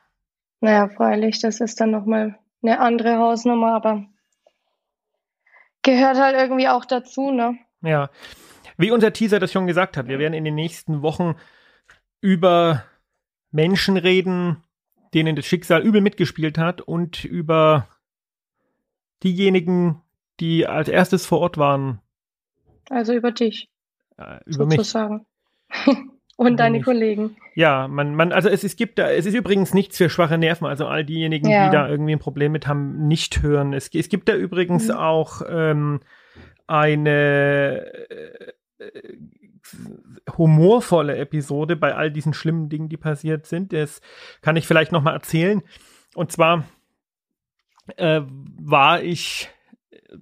Naja, 0.61 0.89
freilich, 0.89 1.41
das 1.41 1.61
ist 1.61 1.81
dann 1.81 1.91
nochmal 1.91 2.39
eine 2.63 2.81
andere 2.81 3.19
Hausnummer, 3.19 3.75
aber 3.75 4.07
gehört 5.83 6.19
halt 6.19 6.37
irgendwie 6.37 6.69
auch 6.69 6.85
dazu, 6.85 7.31
ne? 7.31 7.59
Ja. 7.83 8.11
Wie 8.77 8.91
unser 8.91 9.13
Teaser 9.13 9.39
das 9.39 9.53
schon 9.53 9.67
gesagt 9.67 9.97
hat, 9.97 10.09
wir 10.09 10.19
werden 10.19 10.35
in 10.35 10.45
den 10.45 10.55
nächsten 10.55 11.03
Wochen 11.03 11.37
über 12.21 12.85
Menschen 13.53 13.97
reden, 13.97 14.65
denen 15.13 15.37
das 15.37 15.47
Schicksal 15.47 15.83
übel 15.83 16.01
mitgespielt 16.01 16.59
hat 16.59 16.81
und 16.81 17.25
über 17.25 17.87
diejenigen, 19.23 20.03
die 20.41 20.67
als 20.67 20.89
erstes 20.89 21.27
vor 21.27 21.41
Ort 21.41 21.59
waren. 21.59 22.01
Also 22.91 23.13
über 23.15 23.33
dich. 23.33 23.69
Äh, 24.19 24.41
über 24.47 24.71
sozusagen. 24.71 25.27
mich. 25.87 25.97
Und 26.37 26.59
deine 26.59 26.81
Kollegen. 26.81 27.37
Ja, 27.55 27.87
man, 27.87 28.17
man, 28.17 28.33
also 28.33 28.49
es, 28.49 28.65
es 28.65 28.75
gibt 28.75 28.99
da, 28.99 29.09
es 29.09 29.25
ist 29.25 29.35
übrigens 29.35 29.73
nichts 29.73 29.97
für 29.97 30.11
schwache 30.11 30.37
Nerven. 30.37 30.67
Also 30.67 30.87
all 30.87 31.05
diejenigen, 31.05 31.49
ja. 31.49 31.67
die 31.67 31.73
da 31.73 31.89
irgendwie 31.89 32.13
ein 32.13 32.19
Problem 32.19 32.51
mit 32.51 32.67
haben, 32.67 33.07
nicht 33.07 33.43
hören. 33.43 33.73
Es, 33.73 33.89
es 33.95 34.09
gibt 34.09 34.29
da 34.29 34.35
übrigens 34.35 34.89
mhm. 34.89 34.95
auch 34.95 35.43
ähm, 35.49 36.01
eine 36.67 37.87
äh, 38.11 38.53
humorvolle 40.37 41.17
Episode 41.17 41.77
bei 41.77 41.95
all 41.95 42.11
diesen 42.11 42.35
schlimmen 42.35 42.69
Dingen, 42.69 42.89
die 42.89 42.97
passiert 42.97 43.47
sind. 43.47 43.73
Das 43.73 44.01
kann 44.43 44.57
ich 44.57 44.67
vielleicht 44.67 44.91
noch 44.91 45.03
mal 45.03 45.13
erzählen. 45.13 45.63
Und 46.15 46.33
zwar 46.33 46.65
äh, 47.97 48.23
war 48.27 49.03
ich 49.03 49.51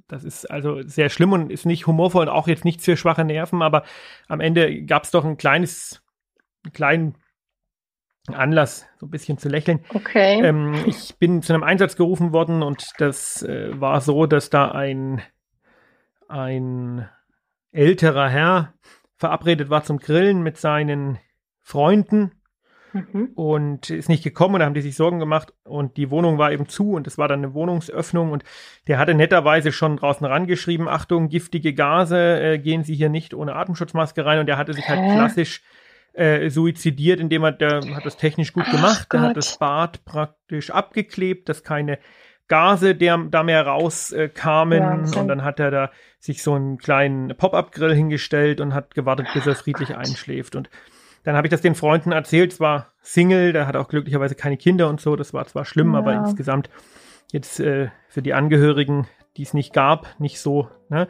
das 0.08 0.24
ist 0.24 0.50
also 0.50 0.82
sehr 0.82 1.08
schlimm 1.08 1.32
und 1.32 1.50
ist 1.50 1.66
nicht 1.66 1.86
humorvoll 1.86 2.22
und 2.22 2.28
auch 2.28 2.48
jetzt 2.48 2.64
nichts 2.64 2.84
für 2.84 2.96
schwache 2.96 3.24
Nerven, 3.24 3.62
aber 3.62 3.84
am 4.28 4.40
Ende 4.40 4.84
gab 4.84 5.04
es 5.04 5.10
doch 5.10 5.24
ein 5.24 5.36
kleines, 5.36 6.02
einen 6.64 6.72
kleinen 6.72 7.18
Anlass, 8.28 8.86
so 8.98 9.06
ein 9.06 9.10
bisschen 9.10 9.38
zu 9.38 9.48
lächeln. 9.48 9.84
Okay. 9.88 10.40
Ähm, 10.44 10.74
ich 10.86 11.16
bin 11.18 11.42
zu 11.42 11.52
einem 11.52 11.64
Einsatz 11.64 11.96
gerufen 11.96 12.32
worden 12.32 12.62
und 12.62 12.84
das 12.98 13.42
äh, 13.42 13.80
war 13.80 14.00
so, 14.00 14.26
dass 14.26 14.48
da 14.48 14.70
ein, 14.70 15.22
ein 16.28 17.08
älterer 17.72 18.28
Herr 18.28 18.74
verabredet 19.16 19.70
war 19.70 19.82
zum 19.82 19.98
Grillen 19.98 20.42
mit 20.42 20.56
seinen 20.56 21.18
Freunden 21.60 22.41
Mhm. 22.92 23.30
Und 23.34 23.90
ist 23.90 24.08
nicht 24.08 24.22
gekommen 24.22 24.54
und 24.54 24.60
da 24.60 24.66
haben 24.66 24.74
die 24.74 24.82
sich 24.82 24.96
Sorgen 24.96 25.18
gemacht 25.18 25.52
und 25.64 25.96
die 25.96 26.10
Wohnung 26.10 26.38
war 26.38 26.52
eben 26.52 26.68
zu 26.68 26.92
und 26.92 27.06
es 27.06 27.18
war 27.18 27.28
dann 27.28 27.40
eine 27.40 27.54
Wohnungsöffnung 27.54 28.32
und 28.32 28.44
der 28.86 28.98
hatte 28.98 29.14
netterweise 29.14 29.72
schon 29.72 29.96
draußen 29.96 30.26
rangeschrieben, 30.26 30.88
Achtung, 30.88 31.28
giftige 31.28 31.74
Gase, 31.74 32.40
äh, 32.40 32.58
gehen 32.58 32.84
Sie 32.84 32.94
hier 32.94 33.08
nicht 33.08 33.34
ohne 33.34 33.54
Atemschutzmaske 33.54 34.24
rein 34.24 34.40
und 34.40 34.46
der 34.46 34.58
hatte 34.58 34.74
sich 34.74 34.88
halt 34.88 35.00
Hä? 35.00 35.14
klassisch 35.14 35.62
äh, 36.12 36.50
suizidiert, 36.50 37.20
indem 37.20 37.44
er, 37.44 37.52
der 37.52 37.80
hat 37.94 38.04
das 38.04 38.16
technisch 38.16 38.52
gut 38.52 38.70
gemacht, 38.70 39.04
Ach 39.04 39.08
der 39.08 39.20
hat 39.20 39.36
das 39.36 39.58
Bad 39.58 40.04
praktisch 40.04 40.70
abgeklebt, 40.70 41.48
dass 41.48 41.64
keine 41.64 41.98
Gase 42.48 42.94
der, 42.94 43.16
da 43.16 43.42
mehr 43.42 43.66
rauskamen 43.66 45.04
äh, 45.06 45.18
und 45.18 45.28
dann 45.28 45.42
hat 45.42 45.58
er 45.58 45.70
da 45.70 45.90
sich 46.18 46.42
so 46.42 46.52
einen 46.52 46.76
kleinen 46.76 47.34
Pop-up-Grill 47.34 47.94
hingestellt 47.94 48.60
und 48.60 48.74
hat 48.74 48.94
gewartet, 48.94 49.28
bis 49.32 49.46
er 49.46 49.54
friedlich 49.54 49.96
einschläft 49.96 50.54
und 50.54 50.68
dann 51.24 51.36
habe 51.36 51.46
ich 51.46 51.50
das 51.50 51.60
den 51.60 51.74
Freunden 51.74 52.12
erzählt, 52.12 52.52
zwar 52.52 52.88
Single, 53.00 53.52
der 53.52 53.66
hat 53.66 53.76
auch 53.76 53.88
glücklicherweise 53.88 54.34
keine 54.34 54.56
Kinder 54.56 54.88
und 54.88 55.00
so, 55.00 55.16
das 55.16 55.32
war 55.32 55.46
zwar 55.46 55.64
schlimm, 55.64 55.92
ja. 55.92 55.98
aber 55.98 56.14
insgesamt 56.14 56.70
jetzt 57.32 57.60
äh, 57.60 57.88
für 58.08 58.22
die 58.22 58.34
Angehörigen, 58.34 59.06
die 59.36 59.42
es 59.42 59.54
nicht 59.54 59.72
gab, 59.72 60.08
nicht 60.18 60.40
so. 60.40 60.68
Ne? 60.88 61.08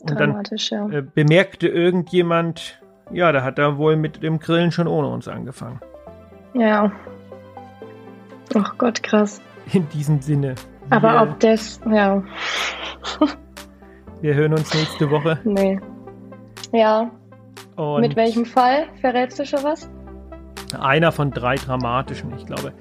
Und 0.00 0.18
dann 0.18 0.42
ja. 0.50 0.88
äh, 0.88 1.02
bemerkte 1.02 1.68
irgendjemand, 1.68 2.80
ja, 3.10 3.32
da 3.32 3.42
hat 3.42 3.58
er 3.58 3.78
wohl 3.78 3.96
mit 3.96 4.22
dem 4.22 4.38
Grillen 4.38 4.70
schon 4.70 4.86
ohne 4.86 5.08
uns 5.08 5.28
angefangen. 5.28 5.80
Ja. 6.54 6.92
Ach 8.54 8.78
Gott, 8.78 9.02
krass. 9.02 9.40
In 9.72 9.88
diesem 9.90 10.22
Sinne. 10.22 10.54
Aber 10.90 11.12
wir, 11.12 11.22
ob 11.22 11.40
das, 11.40 11.80
ja. 11.90 12.22
wir 14.20 14.34
hören 14.34 14.52
uns 14.52 14.72
nächste 14.72 15.10
Woche. 15.10 15.38
Nee. 15.44 15.78
Ja, 16.72 17.10
und 17.76 18.00
Mit 18.00 18.16
welchem 18.16 18.44
Fall? 18.44 18.86
Verrätst 19.00 19.38
du 19.38 19.46
schon 19.46 19.62
was? 19.62 19.88
Einer 20.78 21.12
von 21.12 21.30
drei 21.30 21.54
dramatischen, 21.56 22.32
ich 22.36 22.46
glaube. 22.46 22.72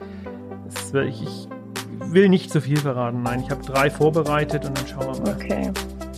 Das, 0.65 0.93
ich, 0.93 1.23
ich 1.23 1.47
will 2.11 2.29
nicht 2.29 2.51
zu 2.51 2.61
viel 2.61 2.77
verraten. 2.77 3.23
Nein, 3.23 3.41
ich 3.45 3.51
habe 3.51 3.63
drei 3.63 3.89
vorbereitet 3.89 4.65
und 4.65 4.77
dann 4.77 4.87
schauen 4.87 5.13
wir 5.13 5.21
mal. 5.21 5.35
Okay. 5.35 5.71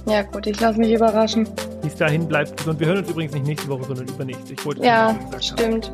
Ja 0.06 0.24
gut, 0.24 0.48
ich 0.48 0.60
lasse 0.60 0.80
mich 0.80 0.94
überraschen. 0.94 1.48
Bis 1.82 1.96
dahin 1.96 2.28
bleibt 2.28 2.58
gesund. 2.58 2.80
Wir 2.80 2.88
hören 2.88 3.00
uns 3.00 3.10
übrigens 3.10 3.34
nicht 3.34 3.46
nächste 3.46 3.70
Woche, 3.70 3.84
sondern 3.84 4.08
übernächste. 4.08 4.54
Ich 4.54 4.66
wollte 4.66 4.84
ja, 4.84 5.16
stimmt. 5.40 5.92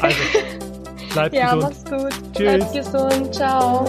Also, 0.00 0.16
Bleibt 1.12 1.34
ja, 1.34 1.54
gesund. 1.54 1.62
mach's 1.62 1.84
gut. 1.84 2.34
Tschüss. 2.34 2.56
Bleibt 2.58 2.72
gesund. 2.72 3.34
Ciao. 3.34 3.84